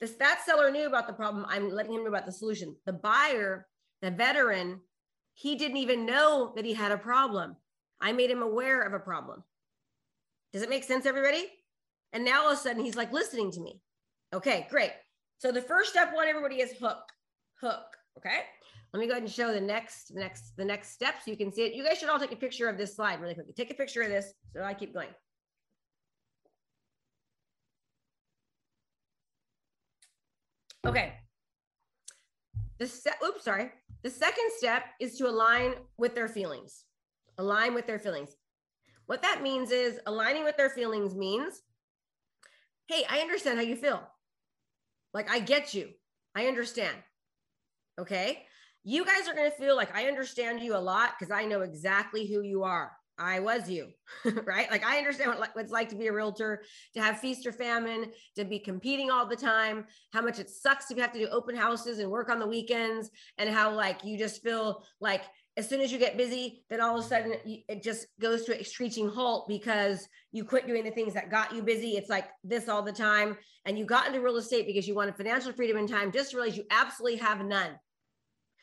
This, 0.00 0.12
that 0.12 0.40
seller 0.44 0.70
knew 0.70 0.86
about 0.86 1.06
the 1.06 1.12
problem. 1.12 1.44
I'm 1.48 1.70
letting 1.70 1.92
him 1.92 2.02
know 2.02 2.08
about 2.08 2.26
the 2.26 2.32
solution. 2.32 2.74
The 2.86 2.94
buyer, 2.94 3.66
the 4.00 4.10
veteran, 4.10 4.80
he 5.34 5.56
didn't 5.56 5.76
even 5.76 6.06
know 6.06 6.52
that 6.56 6.64
he 6.64 6.72
had 6.72 6.92
a 6.92 6.98
problem. 6.98 7.56
I 8.00 8.12
made 8.12 8.30
him 8.30 8.42
aware 8.42 8.82
of 8.82 8.94
a 8.94 8.98
problem. 8.98 9.44
Does 10.52 10.62
it 10.62 10.70
make 10.70 10.84
sense, 10.84 11.06
everybody? 11.06 11.46
And 12.12 12.24
now 12.24 12.42
all 12.42 12.52
of 12.52 12.58
a 12.58 12.60
sudden 12.60 12.84
he's 12.84 12.96
like 12.96 13.12
listening 13.12 13.50
to 13.52 13.60
me. 13.60 13.80
Okay, 14.34 14.66
great. 14.70 14.92
So 15.38 15.50
the 15.50 15.62
first 15.62 15.90
step 15.90 16.14
one, 16.14 16.28
everybody 16.28 16.60
is 16.60 16.72
hook, 16.72 17.02
hook. 17.60 17.84
Okay. 18.18 18.40
Let 18.92 19.00
me 19.00 19.06
go 19.06 19.12
ahead 19.12 19.22
and 19.22 19.32
show 19.32 19.52
the 19.52 19.60
next, 19.60 20.14
the 20.14 20.20
next, 20.20 20.54
the 20.56 20.64
next 20.64 20.92
step 20.92 21.14
so 21.24 21.30
you 21.30 21.36
can 21.36 21.52
see 21.52 21.62
it. 21.62 21.74
You 21.74 21.82
guys 21.82 21.98
should 21.98 22.10
all 22.10 22.18
take 22.18 22.32
a 22.32 22.36
picture 22.36 22.68
of 22.68 22.76
this 22.76 22.94
slide 22.94 23.20
really 23.20 23.34
quickly. 23.34 23.54
Take 23.54 23.70
a 23.70 23.74
picture 23.74 24.02
of 24.02 24.08
this 24.08 24.34
so 24.52 24.62
I 24.62 24.74
keep 24.74 24.92
going. 24.92 25.08
Okay. 30.86 31.14
The 32.78 32.86
set, 32.86 33.16
oops, 33.24 33.44
sorry. 33.44 33.70
The 34.02 34.10
second 34.10 34.50
step 34.58 34.84
is 35.00 35.16
to 35.18 35.28
align 35.28 35.74
with 35.96 36.14
their 36.14 36.28
feelings. 36.28 36.84
Align 37.38 37.72
with 37.72 37.86
their 37.86 37.98
feelings. 37.98 38.36
What 39.06 39.22
that 39.22 39.42
means 39.42 39.70
is 39.70 40.00
aligning 40.06 40.44
with 40.44 40.56
their 40.56 40.70
feelings 40.70 41.14
means 41.14 41.62
hey, 42.88 43.04
I 43.08 43.20
understand 43.20 43.58
how 43.58 43.64
you 43.64 43.76
feel. 43.76 44.02
Like, 45.14 45.30
I 45.30 45.40
get 45.40 45.74
you. 45.74 45.90
I 46.34 46.46
understand. 46.46 46.96
Okay. 47.98 48.44
You 48.84 49.04
guys 49.04 49.28
are 49.28 49.34
going 49.34 49.50
to 49.50 49.56
feel 49.56 49.76
like 49.76 49.94
I 49.94 50.06
understand 50.08 50.60
you 50.60 50.76
a 50.76 50.78
lot 50.78 51.12
because 51.18 51.30
I 51.30 51.44
know 51.44 51.60
exactly 51.60 52.26
who 52.26 52.42
you 52.42 52.64
are. 52.64 52.92
I 53.18 53.40
was 53.40 53.68
you, 53.68 53.88
right? 54.44 54.70
Like 54.70 54.84
I 54.84 54.98
understand 54.98 55.30
what, 55.30 55.54
what 55.54 55.62
it's 55.62 55.70
like 55.70 55.88
to 55.90 55.96
be 55.96 56.06
a 56.06 56.12
realtor, 56.12 56.64
to 56.94 57.00
have 57.00 57.20
feast 57.20 57.46
or 57.46 57.52
famine, 57.52 58.10
to 58.36 58.44
be 58.44 58.58
competing 58.58 59.10
all 59.10 59.26
the 59.26 59.36
time, 59.36 59.84
how 60.12 60.22
much 60.22 60.38
it 60.38 60.50
sucks 60.50 60.90
you 60.90 60.96
have 60.96 61.12
to 61.12 61.18
do 61.18 61.28
open 61.28 61.54
houses 61.54 61.98
and 61.98 62.10
work 62.10 62.30
on 62.30 62.38
the 62.38 62.46
weekends, 62.46 63.10
and 63.38 63.50
how 63.50 63.72
like 63.72 64.02
you 64.04 64.18
just 64.18 64.42
feel 64.42 64.82
like 65.00 65.22
as 65.56 65.68
soon 65.68 65.80
as 65.80 65.92
you 65.92 65.98
get 65.98 66.16
busy, 66.16 66.64
then 66.70 66.80
all 66.80 66.98
of 66.98 67.04
a 67.04 67.06
sudden 67.06 67.34
it 67.44 67.82
just 67.82 68.06
goes 68.20 68.44
to 68.44 68.58
a 68.58 68.64
screeching 68.64 69.08
halt 69.08 69.46
because 69.48 70.08
you 70.32 70.44
quit 70.44 70.66
doing 70.66 70.82
the 70.82 70.90
things 70.90 71.12
that 71.12 71.30
got 71.30 71.54
you 71.54 71.62
busy. 71.62 71.96
It's 71.96 72.08
like 72.08 72.28
this 72.42 72.68
all 72.68 72.82
the 72.82 72.92
time. 72.92 73.36
And 73.66 73.78
you 73.78 73.84
got 73.84 74.06
into 74.06 74.20
real 74.20 74.38
estate 74.38 74.66
because 74.66 74.88
you 74.88 74.94
wanted 74.94 75.16
financial 75.16 75.52
freedom 75.52 75.76
and 75.76 75.88
time, 75.88 76.10
just 76.10 76.32
realize 76.32 76.56
you 76.56 76.64
absolutely 76.70 77.18
have 77.18 77.44
none. 77.44 77.78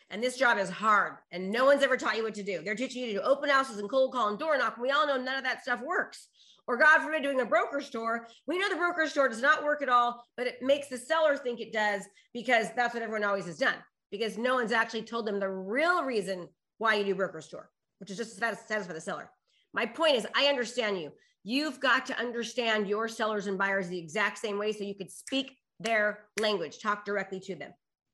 And 0.10 0.24
this 0.24 0.38
job 0.38 0.58
is 0.58 0.69
hard 0.69 1.17
and 1.32 1.52
no 1.52 1.65
one's 1.65 1.84
ever 1.84 1.95
taught 1.95 2.17
you 2.17 2.23
what 2.23 2.34
to 2.34 2.43
do. 2.43 2.63
They're 2.63 2.75
teaching 2.75 3.04
you 3.04 3.08
to 3.10 3.19
do 3.19 3.21
open 3.21 3.49
houses 3.49 3.78
and 3.78 3.88
cold 3.88 4.12
call 4.12 4.30
and 4.30 4.39
door 4.39 4.58
knock. 4.58 4.78
And 4.78 4.82
we 4.82 4.89
all 4.89 5.06
know 5.06 5.17
none 5.17 5.38
of 5.38 5.43
that 5.43 5.62
stuff 5.62 5.82
works. 5.82 6.28
Or 6.65 6.78
God 6.78 7.02
forbid, 7.02 7.23
doing 7.23 7.39
a 7.41 7.45
broker 7.45 7.82
tour. 7.82 8.28
We 8.47 8.58
know 8.58 8.69
the 8.69 8.75
broker 8.75 9.08
tour 9.08 9.30
does 9.30 9.41
not 9.41 9.63
work 9.63 9.82
at 9.82 9.89
all, 9.89 10.23
but 10.38 10.47
it 10.47 10.62
makes 10.62 10.88
the 10.88 10.97
seller 10.97 11.38
think 11.38 11.60
it 11.60 11.73
does 11.73 12.04
because 12.34 12.67
that's 12.75 12.93
what 12.93 13.04
everyone 13.04 13.23
always 13.23 13.45
has 13.45 13.58
done. 13.58 13.75
Because 14.12 14.38
no 14.38 14.56
one's 14.56 14.71
actually 14.71 15.04
told 15.04 15.28
them 15.28 15.39
the 15.39 15.49
real 15.49 16.04
reason 16.04 16.47
why 16.80 16.96
you 16.96 17.06
do 17.06 17.13
broker 17.13 17.42
tour, 17.42 17.70
which 18.00 18.10
is 18.10 18.18
just 18.18 18.32
to 18.32 18.38
satisfy 18.38 18.94
the 18.94 19.00
seller. 19.00 19.30
My 19.74 19.86
point 19.86 20.15
is, 20.15 20.26
I 20.36 20.46
understand 20.46 21.00
you. 21.00 21.12
You've 21.44 21.80
got 21.80 22.06
to 22.08 22.20
understand 22.20 22.88
your 22.88 23.08
sellers 23.08 23.48
and 23.48 23.58
buyers 23.58 23.88
the 23.88 24.00
exact 24.00 24.39
same 24.39 24.58
way 24.58 24.72
so 24.72 24.84
you 24.84 24.96
could 24.96 25.12
speak 25.12 25.56
their 25.80 26.26
language, 26.39 26.80
talk 26.80 27.06
directly 27.06 27.39
to 27.42 27.56
them, 27.56 27.72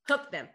hook 0.07 0.31
them. 0.31 0.47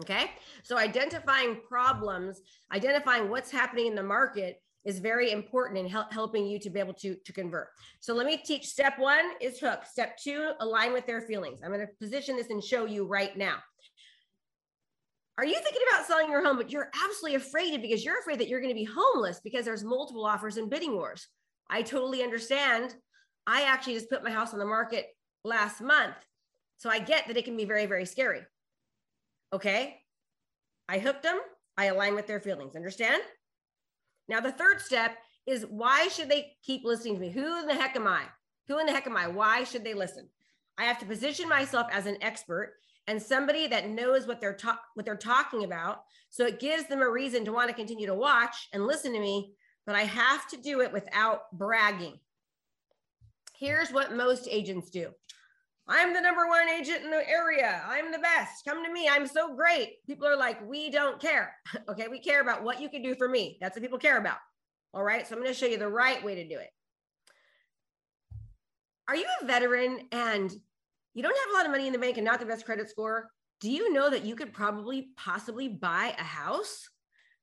Okay. 0.00 0.30
So 0.62 0.78
identifying 0.78 1.60
problems, 1.68 2.40
identifying 2.72 3.28
what's 3.28 3.50
happening 3.50 3.86
in 3.88 3.94
the 3.94 4.02
market 4.02 4.62
is 4.86 4.98
very 4.98 5.30
important 5.30 5.78
in 5.78 5.86
hel- 5.86 6.08
helping 6.10 6.46
you 6.46 6.58
to 6.58 6.70
be 6.70 6.80
able 6.80 6.94
to, 6.94 7.16
to 7.26 7.32
convert. 7.32 7.68
So 8.00 8.14
let 8.14 8.24
me 8.26 8.38
teach 8.38 8.66
step 8.66 8.98
one 8.98 9.32
is 9.42 9.58
hook. 9.58 9.80
Step 9.84 10.16
two, 10.16 10.52
align 10.60 10.94
with 10.94 11.06
their 11.06 11.20
feelings. 11.20 11.60
I'm 11.62 11.70
going 11.70 11.86
to 11.86 11.92
position 12.00 12.36
this 12.36 12.48
and 12.48 12.64
show 12.64 12.86
you 12.86 13.04
right 13.04 13.36
now. 13.36 13.56
Are 15.40 15.46
you 15.46 15.54
thinking 15.54 15.80
about 15.90 16.06
selling 16.06 16.30
your 16.30 16.44
home, 16.44 16.58
but 16.58 16.70
you're 16.70 16.90
absolutely 17.02 17.36
afraid 17.36 17.80
because 17.80 18.04
you're 18.04 18.20
afraid 18.20 18.38
that 18.40 18.48
you're 18.48 18.60
going 18.60 18.74
to 18.74 18.78
be 18.78 18.84
homeless 18.84 19.40
because 19.42 19.64
there's 19.64 19.82
multiple 19.82 20.26
offers 20.26 20.58
and 20.58 20.68
bidding 20.68 20.92
wars? 20.92 21.26
I 21.70 21.80
totally 21.80 22.22
understand. 22.22 22.94
I 23.46 23.62
actually 23.62 23.94
just 23.94 24.10
put 24.10 24.22
my 24.22 24.30
house 24.30 24.52
on 24.52 24.58
the 24.58 24.66
market 24.66 25.06
last 25.42 25.80
month. 25.80 26.16
So 26.76 26.90
I 26.90 26.98
get 26.98 27.26
that 27.26 27.38
it 27.38 27.46
can 27.46 27.56
be 27.56 27.64
very, 27.64 27.86
very 27.86 28.04
scary. 28.04 28.42
Okay. 29.50 30.02
I 30.90 30.98
hooked 30.98 31.22
them. 31.22 31.40
I 31.78 31.86
align 31.86 32.14
with 32.14 32.26
their 32.26 32.40
feelings. 32.40 32.76
Understand? 32.76 33.22
Now, 34.28 34.40
the 34.40 34.52
third 34.52 34.82
step 34.82 35.16
is 35.46 35.64
why 35.70 36.08
should 36.08 36.28
they 36.28 36.52
keep 36.62 36.84
listening 36.84 37.14
to 37.14 37.20
me? 37.20 37.30
Who 37.30 37.60
in 37.60 37.66
the 37.66 37.74
heck 37.74 37.96
am 37.96 38.06
I? 38.06 38.24
Who 38.68 38.78
in 38.78 38.84
the 38.84 38.92
heck 38.92 39.06
am 39.06 39.16
I? 39.16 39.28
Why 39.28 39.64
should 39.64 39.84
they 39.84 39.94
listen? 39.94 40.28
I 40.76 40.84
have 40.84 40.98
to 40.98 41.06
position 41.06 41.48
myself 41.48 41.86
as 41.90 42.04
an 42.04 42.18
expert 42.20 42.74
and 43.06 43.20
somebody 43.20 43.66
that 43.66 43.88
knows 43.88 44.26
what 44.26 44.40
they're 44.40 44.56
ta- 44.56 44.80
what 44.94 45.04
they're 45.04 45.16
talking 45.16 45.64
about. 45.64 46.04
So 46.28 46.46
it 46.46 46.60
gives 46.60 46.86
them 46.86 47.02
a 47.02 47.10
reason 47.10 47.44
to 47.44 47.52
want 47.52 47.68
to 47.68 47.74
continue 47.74 48.06
to 48.06 48.14
watch 48.14 48.68
and 48.72 48.86
listen 48.86 49.12
to 49.12 49.20
me, 49.20 49.54
but 49.86 49.96
I 49.96 50.02
have 50.02 50.48
to 50.50 50.56
do 50.56 50.80
it 50.80 50.92
without 50.92 51.50
bragging. 51.52 52.18
Here's 53.58 53.90
what 53.90 54.14
most 54.14 54.48
agents 54.48 54.90
do. 54.90 55.10
I'm 55.88 56.14
the 56.14 56.20
number 56.20 56.46
one 56.46 56.68
agent 56.68 57.04
in 57.04 57.10
the 57.10 57.28
area. 57.28 57.82
I'm 57.84 58.12
the 58.12 58.18
best. 58.18 58.64
Come 58.64 58.84
to 58.84 58.92
me. 58.92 59.08
I'm 59.08 59.26
so 59.26 59.56
great. 59.56 60.06
People 60.06 60.28
are 60.28 60.36
like, 60.36 60.64
we 60.68 60.88
don't 60.88 61.20
care. 61.20 61.52
okay. 61.88 62.06
We 62.08 62.20
care 62.20 62.40
about 62.40 62.62
what 62.62 62.80
you 62.80 62.88
can 62.88 63.02
do 63.02 63.16
for 63.16 63.28
me. 63.28 63.58
That's 63.60 63.74
what 63.74 63.82
people 63.82 63.98
care 63.98 64.18
about. 64.18 64.38
All 64.94 65.02
right. 65.02 65.26
So 65.26 65.34
I'm 65.34 65.42
going 65.42 65.52
to 65.52 65.58
show 65.58 65.66
you 65.66 65.78
the 65.78 65.88
right 65.88 66.24
way 66.24 66.36
to 66.36 66.48
do 66.48 66.58
it. 66.58 66.70
Are 69.08 69.16
you 69.16 69.26
a 69.42 69.44
veteran 69.44 70.06
and 70.12 70.52
you 71.14 71.22
don't 71.22 71.36
have 71.36 71.50
a 71.50 71.56
lot 71.56 71.66
of 71.66 71.72
money 71.72 71.86
in 71.86 71.92
the 71.92 71.98
bank 71.98 72.16
and 72.16 72.24
not 72.24 72.40
the 72.40 72.46
best 72.46 72.64
credit 72.64 72.88
score, 72.88 73.30
do 73.60 73.70
you 73.70 73.92
know 73.92 74.08
that 74.10 74.24
you 74.24 74.34
could 74.34 74.52
probably 74.52 75.08
possibly 75.16 75.68
buy 75.68 76.14
a 76.18 76.22
house? 76.22 76.88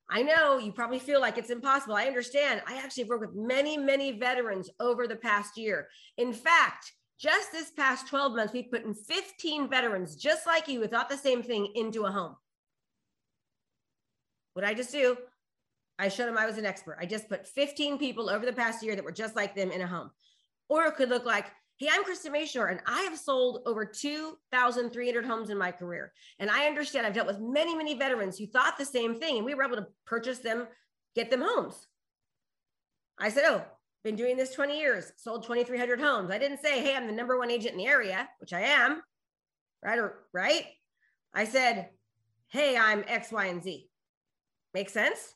I 0.10 0.24
know 0.24 0.58
you 0.58 0.72
probably 0.72 1.00
feel 1.00 1.20
like 1.20 1.38
it's 1.38 1.50
impossible. 1.50 1.96
I 1.96 2.06
understand. 2.06 2.62
I 2.66 2.78
actually 2.78 3.04
have 3.04 3.10
worked 3.10 3.28
with 3.28 3.36
many, 3.36 3.78
many 3.78 4.18
veterans 4.18 4.70
over 4.80 5.06
the 5.06 5.18
past 5.18 5.58
year. 5.58 5.90
In 6.18 6.32
fact, 6.32 6.94
just 7.20 7.52
this 7.52 7.72
past 7.72 8.08
12 8.08 8.36
months, 8.36 8.54
we've 8.54 8.72
put 8.72 8.86
in 8.86 8.94
15 8.94 9.70
veterans 9.70 10.16
just 10.16 10.46
like 10.48 10.68
you 10.68 10.82
who 10.82 10.88
thought 10.88 11.10
the 11.10 11.18
same 11.18 11.44
thing 11.44 11.72
into 11.76 12.06
a 12.06 12.12
home. 12.12 12.36
What 14.54 14.66
I 14.66 14.74
just 14.74 14.92
do, 14.92 15.18
I 16.00 16.10
showed 16.10 16.28
them 16.28 16.38
I 16.38 16.46
was 16.46 16.58
an 16.58 16.66
expert. 16.66 16.98
I 17.00 17.06
just 17.06 17.28
put 17.28 17.48
15 17.48 17.98
people 17.98 18.30
over 18.30 18.46
the 18.46 18.54
past 18.54 18.84
year 18.84 18.96
that 18.96 19.04
were 19.04 19.12
just 19.12 19.36
like 19.36 19.56
them 19.56 19.72
in 19.72 19.82
a 19.82 19.88
home. 19.88 20.12
Or 20.70 20.86
it 20.86 20.96
could 20.96 21.10
look 21.10 21.26
like 21.26 21.48
Hey, 21.80 21.90
I'm 21.92 22.04
Krista 22.04 22.32
Mashore, 22.32 22.72
and 22.72 22.80
I 22.88 23.04
have 23.04 23.20
sold 23.20 23.62
over 23.68 23.86
2,300 23.86 25.24
homes 25.24 25.52
in 25.52 25.60
my 25.60 25.72
career. 25.72 26.12
And 26.40 26.50
I 26.50 26.66
understand 26.66 27.06
I've 27.06 27.14
dealt 27.14 27.28
with 27.28 27.40
many, 27.40 27.76
many 27.76 27.94
veterans 27.94 28.36
who 28.36 28.48
thought 28.48 28.80
the 28.80 28.86
same 28.86 29.20
thing, 29.20 29.38
and 29.38 29.46
we 29.46 29.54
were 29.54 29.64
able 29.64 29.76
to 29.76 29.86
purchase 30.04 30.40
them, 30.40 30.66
get 31.14 31.30
them 31.30 31.44
homes. 31.44 31.88
I 33.20 33.30
said, 33.30 33.44
Oh, 33.46 33.64
been 34.04 34.16
doing 34.16 34.38
this 34.38 34.56
20 34.56 34.76
years, 34.76 35.12
sold 35.18 35.44
2,300 35.44 36.02
homes. 36.02 36.32
I 36.32 36.40
didn't 36.40 36.62
say, 36.64 36.82
Hey, 36.82 36.96
I'm 36.96 37.06
the 37.06 37.14
number 37.14 37.38
one 37.38 37.52
agent 37.52 37.74
in 37.74 37.78
the 37.78 37.86
area, 37.86 38.28
which 38.40 38.54
I 38.54 38.62
am, 38.62 39.04
right? 39.84 40.00
Right? 40.34 40.66
I 41.32 41.46
said, 41.46 41.90
Hey, 42.48 42.76
I'm 42.76 43.04
X, 43.08 43.32
Y, 43.32 43.46
and 43.46 43.64
Z. 43.64 43.88
Make 44.74 44.90
sense? 44.90 45.36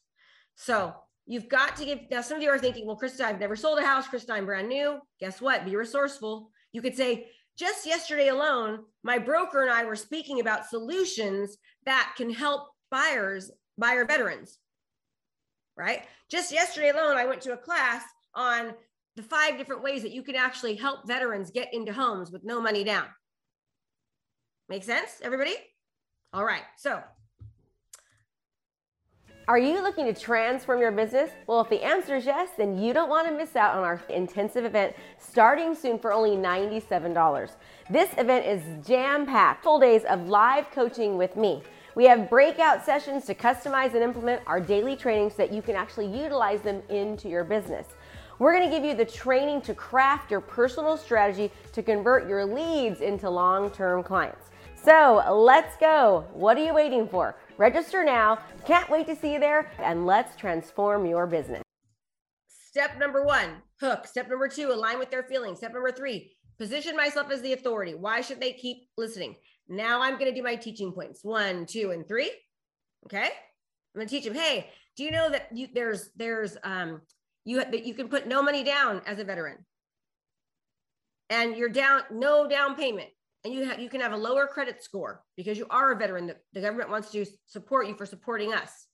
So 0.56 0.96
You've 1.26 1.50
got 1.50 1.76
to 1.78 1.86
give. 1.86 2.00
Now, 2.10 2.22
some 2.22 2.38
of 2.38 2.44
you 2.44 2.50
are 2.50 2.60
thinking, 2.60 2.86
well, 2.86 3.00
Krista, 3.00 3.22
I've 3.22 3.40
never 3.40 3.56
sold 3.56 3.80
a 3.80 3.86
house. 3.86 4.08
Krista, 4.08 4.32
I'm 4.32 4.46
brand 4.46 4.68
new. 4.68 5.00
Guess 5.20 5.42
what? 5.42 5.66
Be 5.66 5.76
resourceful. 5.76 6.50
You 6.74 6.82
could 6.82 6.96
say, 6.96 7.28
just 7.58 7.86
yesterday 7.86 8.30
alone, 8.30 8.80
my 9.04 9.18
broker 9.18 9.62
and 9.62 9.72
I 9.72 9.84
were 9.84 9.96
speaking 9.96 10.40
about 10.40 10.68
solutions 10.68 11.58
that 11.86 12.14
can 12.18 12.32
help 12.32 12.70
buyers, 12.90 13.52
buyer 13.78 14.06
veterans. 14.06 14.58
Right? 15.78 16.04
Just 16.30 16.52
yesterday 16.52 16.90
alone, 16.90 17.18
I 17.18 17.26
went 17.26 17.42
to 17.42 17.54
a 17.54 17.58
class 17.58 18.04
on 18.36 18.74
the 19.16 19.24
five 19.24 19.58
different 19.58 19.84
ways 19.84 20.02
that 20.04 20.12
you 20.12 20.24
can 20.24 20.36
actually 20.36 20.76
help 20.76 21.08
veterans 21.08 21.52
get 21.52 21.74
into 21.74 21.94
homes 21.94 22.32
with 22.32 22.44
no 22.44 22.62
money 22.62 22.84
down. 22.84 23.06
Make 24.70 24.84
sense, 24.84 25.20
everybody? 25.22 25.56
All 26.34 26.46
right. 26.46 26.64
So, 26.78 27.02
are 29.52 29.60
you 29.60 29.84
looking 29.84 30.06
to 30.06 30.14
transform 30.14 30.80
your 30.80 30.94
business? 30.94 31.30
Well, 31.46 31.60
if 31.60 31.68
the 31.68 31.84
answer 31.84 32.16
is 32.16 32.26
yes, 32.26 32.52
then 32.58 32.82
you 32.82 32.94
don't 32.94 33.10
want 33.10 33.28
to 33.28 33.36
miss 33.36 33.58
out 33.58 33.76
on 33.76 33.84
our 33.84 34.02
intensive 34.08 34.64
event 34.64 34.96
starting 35.20 35.76
soon 35.76 36.00
for 36.00 36.14
only 36.14 36.38
$97. 36.38 37.52
This 37.90 38.10
event 38.18 38.46
is 38.46 38.88
jam 38.88 39.26
packed, 39.26 39.62
full 39.62 39.78
days 39.78 40.06
of 40.06 40.30
live 40.30 40.72
coaching 40.72 41.18
with 41.18 41.36
me. 41.36 41.62
We 41.96 42.06
have 42.06 42.30
breakout 42.30 42.86
sessions 42.86 43.26
to 43.26 43.36
customize 43.36 43.94
and 43.94 44.02
implement 44.02 44.42
our 44.48 44.62
daily 44.62 44.96
trainings 44.96 45.34
so 45.34 45.40
that 45.40 45.52
you 45.52 45.62
can 45.62 45.76
actually 45.76 46.08
utilize 46.08 46.62
them 46.62 46.82
into 46.88 47.28
your 47.28 47.44
business. 47.44 47.88
We're 48.40 48.54
going 48.54 48.70
to 48.70 48.74
give 48.74 48.86
you 48.86 48.96
the 48.96 49.04
training 49.04 49.64
to 49.64 49.74
craft 49.74 50.32
your 50.32 50.40
personal 50.40 50.96
strategy 50.96 51.52
to 51.74 51.84
convert 51.84 52.26
your 52.26 52.46
leads 52.46 53.02
into 53.02 53.30
long 53.30 53.70
term 53.70 54.02
clients. 54.02 54.46
So 54.82 55.22
let's 55.30 55.78
go. 55.78 56.26
What 56.34 56.58
are 56.58 56.64
you 56.64 56.74
waiting 56.74 57.08
for? 57.08 57.36
Register 57.62 58.04
now. 58.04 58.40
Can't 58.66 58.90
wait 58.90 59.06
to 59.06 59.16
see 59.16 59.34
you 59.34 59.40
there, 59.40 59.72
and 59.78 60.08
let's 60.08 60.36
transform 60.36 61.06
your 61.06 61.28
business. 61.28 61.62
Step 62.48 62.98
number 62.98 63.24
one 63.24 63.62
hook. 63.80 64.08
Step 64.08 64.28
number 64.28 64.48
two 64.48 64.72
align 64.72 64.98
with 64.98 65.12
their 65.12 65.22
feelings. 65.22 65.60
Step 65.60 65.72
number 65.72 65.92
three 65.92 66.32
position 66.58 66.98
myself 66.98 67.30
as 67.30 67.44
the 67.44 67.54
authority. 67.54 67.94
Why 67.94 68.22
should 68.22 68.42
they 68.42 68.54
keep 68.54 68.88
listening? 68.98 69.36
Now 69.70 70.02
I'm 70.02 70.14
going 70.18 70.26
to 70.26 70.34
do 70.34 70.42
my 70.42 70.56
teaching 70.56 70.92
points 70.92 71.20
one, 71.24 71.68
two, 71.68 71.92
and 71.92 72.08
three. 72.08 72.32
Okay. 73.06 73.26
I'm 73.26 73.30
going 73.94 74.08
to 74.08 74.12
teach 74.12 74.26
them. 74.26 74.34
Hey, 74.34 74.72
do 74.98 75.04
you 75.04 75.12
know 75.12 75.30
that 75.30 75.50
you, 75.54 75.68
there's 75.72 76.10
there's 76.16 76.58
um 76.64 77.02
you 77.46 77.58
that 77.60 77.86
you 77.86 77.94
can 77.94 78.08
put 78.08 78.26
no 78.26 78.42
money 78.42 78.64
down 78.64 79.04
as 79.06 79.20
a 79.20 79.24
veteran 79.24 79.58
and 81.30 81.56
you're 81.56 81.70
down 81.70 82.02
no 82.10 82.48
down 82.50 82.76
payment 82.76 83.10
and 83.44 83.54
you 83.54 83.66
have 83.66 83.80
you 83.80 83.90
can 83.90 84.02
have 84.02 84.14
a 84.14 84.18
lower 84.18 84.48
credit 84.48 84.84
score 84.84 85.24
because 85.36 85.58
you 85.58 85.66
are 85.70 85.92
a 85.92 85.96
veteran 85.96 86.28
the, 86.28 86.36
the 86.54 86.62
government 86.62 86.90
wants 86.90 87.12
to 87.12 87.26
support 87.46 87.88
you 87.88 87.96
for 87.96 88.06
supporting 88.06 88.54
us 88.54 88.88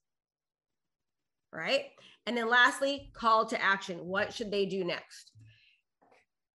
right 1.52 1.86
and 2.26 2.38
then 2.38 2.50
lastly 2.50 3.12
call 3.14 3.46
to 3.46 3.62
action 3.62 3.98
what 4.00 4.34
should 4.34 4.52
they 4.52 4.66
do 4.66 4.84
next 4.84 5.32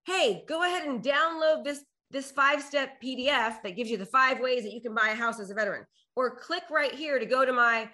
hey 0.05 0.43
go 0.47 0.63
ahead 0.63 0.87
and 0.87 1.03
download 1.03 1.63
this 1.63 1.83
this 2.11 2.31
five 2.31 2.61
step 2.61 3.01
pdf 3.03 3.61
that 3.63 3.75
gives 3.75 3.89
you 3.89 3.97
the 3.97 4.05
five 4.05 4.39
ways 4.39 4.63
that 4.63 4.73
you 4.73 4.81
can 4.81 4.93
buy 4.93 5.09
a 5.09 5.15
house 5.15 5.39
as 5.39 5.49
a 5.49 5.53
veteran 5.53 5.85
or 6.15 6.35
click 6.35 6.63
right 6.71 6.93
here 6.93 7.19
to 7.19 7.25
go 7.25 7.45
to 7.45 7.53
my 7.53 7.89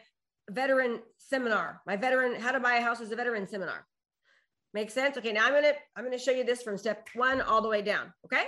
veteran 0.50 1.00
seminar 1.18 1.82
my 1.86 1.96
veteran 1.96 2.40
how 2.40 2.52
to 2.52 2.60
buy 2.60 2.76
a 2.76 2.82
house 2.82 3.02
as 3.02 3.12
a 3.12 3.16
veteran 3.16 3.48
seminar 3.48 3.86
Make 4.74 4.92
sense? 4.92 5.18
Okay, 5.18 5.32
now 5.32 5.46
I'm 5.48 5.54
gonna 5.54 5.74
I'm 5.96 6.04
gonna 6.04 6.20
show 6.20 6.32
you 6.32 6.44
this 6.44 6.62
from 6.62 6.78
step 6.78 7.08
one 7.16 7.42
all 7.42 7.62
the 7.62 7.68
way 7.68 7.82
down. 7.82 8.14
Okay. 8.26 8.44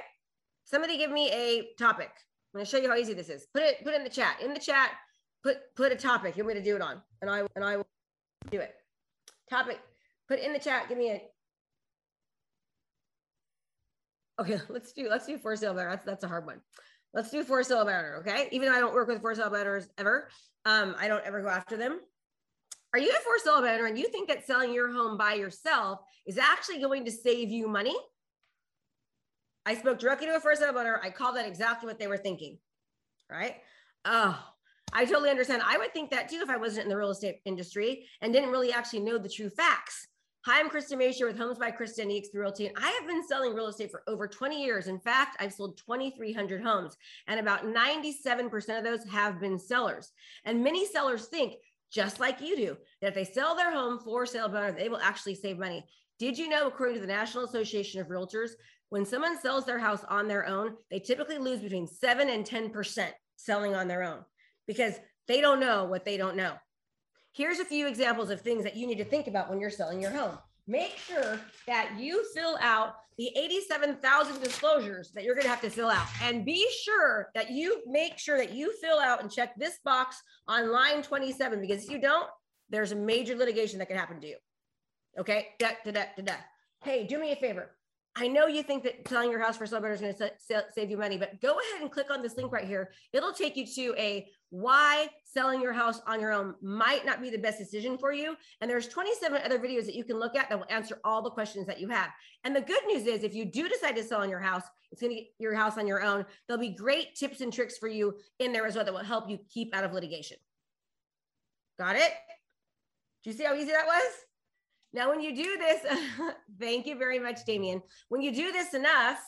Somebody 0.65 0.97
give 0.97 1.11
me 1.11 1.29
a 1.31 1.69
topic. 1.77 2.11
I'm 2.53 2.59
gonna 2.59 2.65
show 2.65 2.77
you 2.77 2.89
how 2.89 2.97
easy 2.97 3.13
this 3.13 3.29
is. 3.29 3.47
Put 3.53 3.63
it 3.63 3.83
put 3.83 3.93
it 3.93 3.97
in 3.97 4.03
the 4.03 4.09
chat. 4.09 4.41
In 4.41 4.53
the 4.53 4.59
chat, 4.59 4.91
put 5.43 5.57
put 5.75 5.91
a 5.91 5.95
topic 5.95 6.37
you 6.37 6.43
want 6.43 6.55
me 6.55 6.61
to 6.61 6.65
do 6.69 6.75
it 6.75 6.81
on, 6.81 7.01
and 7.21 7.29
I 7.29 7.43
and 7.55 7.63
I 7.63 7.77
will 7.77 7.87
do 8.49 8.59
it. 8.59 8.73
Topic. 9.49 9.79
Put 10.27 10.39
in 10.39 10.53
the 10.53 10.59
chat. 10.59 10.89
Give 10.89 10.97
me 10.97 11.11
a. 11.11 11.21
Okay, 14.39 14.59
let's 14.69 14.91
do 14.93 15.07
let's 15.09 15.25
do 15.25 15.37
for 15.37 15.55
sale 15.55 15.73
better. 15.73 15.89
That's 15.89 16.05
that's 16.05 16.23
a 16.23 16.27
hard 16.27 16.45
one. 16.45 16.61
Let's 17.13 17.29
do 17.29 17.43
for 17.43 17.61
sale 17.63 17.85
better. 17.85 18.17
Okay, 18.19 18.47
even 18.51 18.69
though 18.69 18.75
I 18.75 18.79
don't 18.79 18.93
work 18.93 19.07
with 19.07 19.21
for 19.21 19.35
sale 19.35 19.49
betters 19.49 19.89
ever, 19.97 20.29
um, 20.65 20.95
I 20.99 21.07
don't 21.07 21.23
ever 21.25 21.41
go 21.41 21.49
after 21.49 21.75
them. 21.75 21.99
Are 22.93 22.99
you 22.99 23.09
a 23.09 23.19
for 23.21 23.37
sale 23.43 23.53
owner 23.53 23.85
and 23.85 23.97
you 23.97 24.09
think 24.09 24.27
that 24.27 24.45
selling 24.45 24.73
your 24.73 24.91
home 24.91 25.17
by 25.17 25.33
yourself 25.35 25.99
is 26.25 26.37
actually 26.37 26.79
going 26.79 27.05
to 27.05 27.11
save 27.11 27.49
you 27.49 27.67
money? 27.67 27.95
I 29.65 29.75
spoke 29.75 29.99
directly 29.99 30.27
to 30.27 30.35
a 30.35 30.39
first 30.39 30.61
time 30.61 30.75
owner. 30.75 30.99
I 31.03 31.09
called 31.09 31.35
that 31.35 31.47
exactly 31.47 31.87
what 31.87 31.99
they 31.99 32.07
were 32.07 32.17
thinking. 32.17 32.57
Right? 33.29 33.57
Oh, 34.05 34.37
I 34.93 35.05
totally 35.05 35.29
understand. 35.29 35.61
I 35.65 35.77
would 35.77 35.93
think 35.93 36.09
that 36.11 36.29
too 36.29 36.41
if 36.41 36.49
I 36.49 36.57
wasn't 36.57 36.85
in 36.85 36.89
the 36.89 36.97
real 36.97 37.11
estate 37.11 37.39
industry 37.45 38.07
and 38.21 38.33
didn't 38.33 38.49
really 38.49 38.73
actually 38.73 39.01
know 39.01 39.17
the 39.17 39.29
true 39.29 39.49
facts. 39.49 40.07
Hi, 40.45 40.59
I'm 40.59 40.71
Krista 40.71 40.93
Mashore 40.93 41.27
with 41.27 41.37
Homes 41.37 41.59
by 41.59 41.69
Krista 41.69 41.99
and 41.99 42.09
eXp 42.09 42.33
Realty, 42.33 42.65
and 42.65 42.75
I 42.75 42.89
have 42.99 43.07
been 43.07 43.23
selling 43.27 43.53
real 43.53 43.67
estate 43.67 43.91
for 43.91 44.01
over 44.07 44.27
20 44.27 44.59
years. 44.59 44.87
In 44.87 44.99
fact, 44.99 45.37
I've 45.39 45.53
sold 45.53 45.77
2,300 45.77 46.63
homes, 46.63 46.97
and 47.27 47.39
about 47.39 47.65
97% 47.65 48.77
of 48.77 48.83
those 48.83 49.03
have 49.03 49.39
been 49.39 49.59
sellers. 49.59 50.11
And 50.43 50.63
many 50.63 50.87
sellers 50.87 51.27
think 51.27 51.53
just 51.91 52.19
like 52.19 52.41
you 52.41 52.57
do, 52.57 52.77
that 53.01 53.09
if 53.09 53.13
they 53.13 53.23
sell 53.23 53.55
their 53.55 53.71
home 53.71 53.99
for 53.99 54.25
sale 54.25 54.49
by 54.49 54.71
they 54.71 54.89
will 54.89 54.97
actually 54.97 55.35
save 55.35 55.59
money. 55.59 55.85
Did 56.17 56.39
you 56.39 56.49
know, 56.49 56.67
according 56.67 56.95
to 56.95 57.01
the 57.01 57.07
National 57.07 57.43
Association 57.43 58.01
of 58.01 58.07
Realtors, 58.07 58.51
when 58.91 59.05
someone 59.05 59.39
sells 59.39 59.65
their 59.65 59.79
house 59.79 60.03
on 60.09 60.27
their 60.27 60.45
own, 60.45 60.75
they 60.91 60.99
typically 60.99 61.37
lose 61.37 61.61
between 61.61 61.87
7 61.87 62.29
and 62.29 62.45
10% 62.45 63.09
selling 63.37 63.73
on 63.73 63.87
their 63.87 64.03
own 64.03 64.19
because 64.67 64.95
they 65.27 65.41
don't 65.41 65.59
know 65.59 65.85
what 65.85 66.05
they 66.05 66.17
don't 66.17 66.35
know. 66.35 66.53
Here's 67.33 67.59
a 67.59 67.65
few 67.65 67.87
examples 67.87 68.29
of 68.29 68.41
things 68.41 68.63
that 68.65 68.75
you 68.75 68.85
need 68.85 68.97
to 68.97 69.05
think 69.05 69.27
about 69.27 69.49
when 69.49 69.59
you're 69.59 69.69
selling 69.69 70.01
your 70.01 70.11
home 70.11 70.37
make 70.67 70.97
sure 70.97 71.39
that 71.67 71.93
you 71.97 72.23
fill 72.33 72.57
out 72.61 72.95
the 73.17 73.29
87,000 73.35 74.41
disclosures 74.41 75.11
that 75.11 75.23
you're 75.23 75.35
going 75.35 75.43
to 75.43 75.49
have 75.49 75.61
to 75.61 75.69
fill 75.69 75.89
out. 75.89 76.05
And 76.23 76.45
be 76.45 76.65
sure 76.83 77.29
that 77.35 77.51
you 77.51 77.81
make 77.87 78.17
sure 78.17 78.37
that 78.37 78.53
you 78.53 78.73
fill 78.81 78.99
out 78.99 79.21
and 79.21 79.31
check 79.31 79.53
this 79.57 79.79
box 79.83 80.21
on 80.47 80.71
line 80.71 81.01
27 81.01 81.59
because 81.61 81.83
if 81.83 81.91
you 81.91 81.99
don't, 81.99 82.27
there's 82.69 82.93
a 82.93 82.95
major 82.95 83.35
litigation 83.35 83.79
that 83.79 83.87
can 83.87 83.97
happen 83.97 84.21
to 84.21 84.27
you. 84.27 84.37
Okay. 85.19 85.49
Da, 85.59 85.71
da, 85.83 85.91
da, 85.91 86.03
da, 86.15 86.23
da. 86.23 86.33
Hey, 86.83 87.05
do 87.05 87.19
me 87.19 87.31
a 87.31 87.35
favor. 87.35 87.71
I 88.15 88.27
know 88.27 88.47
you 88.47 88.61
think 88.61 88.83
that 88.83 89.07
selling 89.07 89.31
your 89.31 89.39
house 89.39 89.55
for 89.55 89.65
sale 89.65 89.83
is 89.85 90.01
going 90.01 90.13
to 90.13 90.65
save 90.75 90.89
you 90.89 90.97
money, 90.97 91.17
but 91.17 91.39
go 91.41 91.51
ahead 91.51 91.81
and 91.81 91.89
click 91.89 92.11
on 92.11 92.21
this 92.21 92.35
link 92.35 92.51
right 92.51 92.67
here. 92.67 92.91
It'll 93.13 93.31
take 93.31 93.55
you 93.55 93.65
to 93.65 93.95
a 93.97 94.27
why 94.49 95.07
selling 95.23 95.61
your 95.61 95.71
house 95.71 96.01
on 96.05 96.19
your 96.19 96.33
own 96.33 96.55
might 96.61 97.05
not 97.05 97.21
be 97.21 97.29
the 97.29 97.37
best 97.37 97.57
decision 97.57 97.97
for 97.97 98.11
you. 98.11 98.35
And 98.59 98.69
there's 98.69 98.89
27 98.89 99.41
other 99.45 99.59
videos 99.59 99.85
that 99.85 99.95
you 99.95 100.03
can 100.03 100.19
look 100.19 100.35
at 100.35 100.49
that 100.49 100.59
will 100.59 100.67
answer 100.69 100.99
all 101.05 101.21
the 101.21 101.29
questions 101.29 101.65
that 101.67 101.79
you 101.79 101.87
have. 101.87 102.09
And 102.43 102.53
the 102.53 102.59
good 102.59 102.81
news 102.85 103.07
is 103.07 103.23
if 103.23 103.33
you 103.33 103.45
do 103.45 103.69
decide 103.69 103.95
to 103.95 104.03
sell 104.03 104.19
on 104.19 104.29
your 104.29 104.41
house, 104.41 104.63
it's 104.91 104.99
going 104.99 105.15
to 105.15 105.21
get 105.21 105.27
your 105.39 105.55
house 105.55 105.77
on 105.77 105.87
your 105.87 106.03
own. 106.03 106.25
There'll 106.47 106.59
be 106.59 106.75
great 106.75 107.15
tips 107.15 107.39
and 107.39 107.53
tricks 107.53 107.77
for 107.77 107.87
you 107.87 108.15
in 108.39 108.51
there 108.51 108.67
as 108.67 108.75
well 108.75 108.83
that 108.83 108.93
will 108.93 108.99
help 108.99 109.29
you 109.29 109.39
keep 109.49 109.73
out 109.73 109.85
of 109.85 109.93
litigation. 109.93 110.35
Got 111.79 111.95
it? 111.95 112.11
Do 113.23 113.29
you 113.29 113.37
see 113.37 113.45
how 113.45 113.55
easy 113.55 113.71
that 113.71 113.87
was? 113.87 114.11
Now, 114.93 115.09
when 115.09 115.21
you 115.21 115.35
do 115.35 115.57
this, 115.57 115.79
thank 116.59 116.85
you 116.85 116.97
very 116.97 117.19
much, 117.19 117.45
Damien. 117.45 117.81
When 118.09 118.21
you 118.21 118.33
do 118.33 118.51
this 118.51 118.73
enough, 118.73 119.19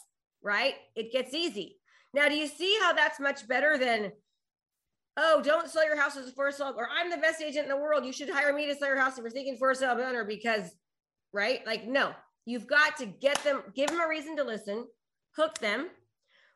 right, 0.41 0.76
it 0.95 1.12
gets 1.12 1.34
easy. 1.34 1.78
Now, 2.13 2.28
do 2.28 2.36
you 2.36 2.47
see 2.47 2.78
how 2.82 2.93
that's 2.93 3.19
much 3.19 3.47
better 3.47 3.78
than, 3.78 4.12
oh, 5.17 5.41
don't 5.43 5.69
sell 5.69 5.86
your 5.86 5.99
house 5.99 6.17
as 6.17 6.28
a 6.28 6.32
for 6.32 6.52
sale, 6.52 6.76
or 6.78 6.88
I'm 6.93 7.10
the 7.10 7.17
best 7.17 7.41
agent 7.41 7.63
in 7.63 7.69
the 7.69 7.78
world. 7.78 8.06
You 8.06 8.13
should 8.13 8.30
hire 8.30 8.54
me 8.54 8.67
to 8.67 8.76
sell 8.76 8.89
your 8.89 8.99
house 8.99 9.17
if 9.17 9.21
you're 9.21 9.32
thinking 9.32 9.58
for 9.58 9.73
sale 9.73 9.91
owner 9.91 10.26
because, 10.26 10.76
right? 11.32 11.65
Like, 11.65 11.88
no, 11.88 12.13
you've 12.45 12.67
got 12.67 12.97
to 12.97 13.06
get 13.06 13.43
them, 13.43 13.63
give 13.73 13.89
them 13.89 14.02
a 14.02 14.08
reason 14.08 14.36
to 14.38 14.43
listen, 14.43 14.86
hook 15.36 15.58
them, 15.60 15.88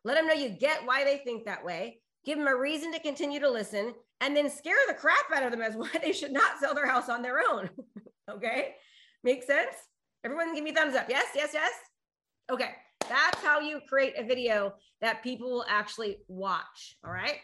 let 0.03 0.15
them 0.15 0.27
know 0.27 0.33
you 0.33 0.49
get 0.49 0.85
why 0.85 1.03
they 1.03 1.17
think 1.17 1.45
that 1.45 1.63
way, 1.63 1.99
give 2.25 2.37
them 2.37 2.47
a 2.47 2.55
reason 2.55 2.91
to 2.93 2.99
continue 2.99 3.39
to 3.39 3.49
listen, 3.49 3.93
and 4.21 4.35
then 4.35 4.49
scare 4.49 4.75
the 4.87 4.93
crap 4.93 5.31
out 5.33 5.43
of 5.43 5.51
them 5.51 5.61
as 5.61 5.75
why 5.77 5.89
they 6.01 6.11
should 6.11 6.31
not 6.31 6.59
sell 6.59 6.75
their 6.75 6.87
house 6.87 7.09
on 7.09 7.21
their 7.21 7.39
own. 7.49 7.69
okay. 8.29 8.75
Make 9.27 9.43
sense? 9.43 9.75
Everyone 10.23 10.55
give 10.55 10.63
me 10.63 10.71
thumbs 10.71 10.95
up. 10.95 11.07
Yes, 11.09 11.25
yes, 11.35 11.49
yes. 11.51 11.73
Okay. 12.49 12.69
That's 13.09 13.43
how 13.43 13.59
you 13.59 13.81
create 13.89 14.13
a 14.17 14.23
video 14.23 14.75
that 15.01 15.21
people 15.21 15.49
will 15.51 15.65
actually 15.67 16.19
watch. 16.29 16.95
All 17.05 17.11
right. 17.11 17.35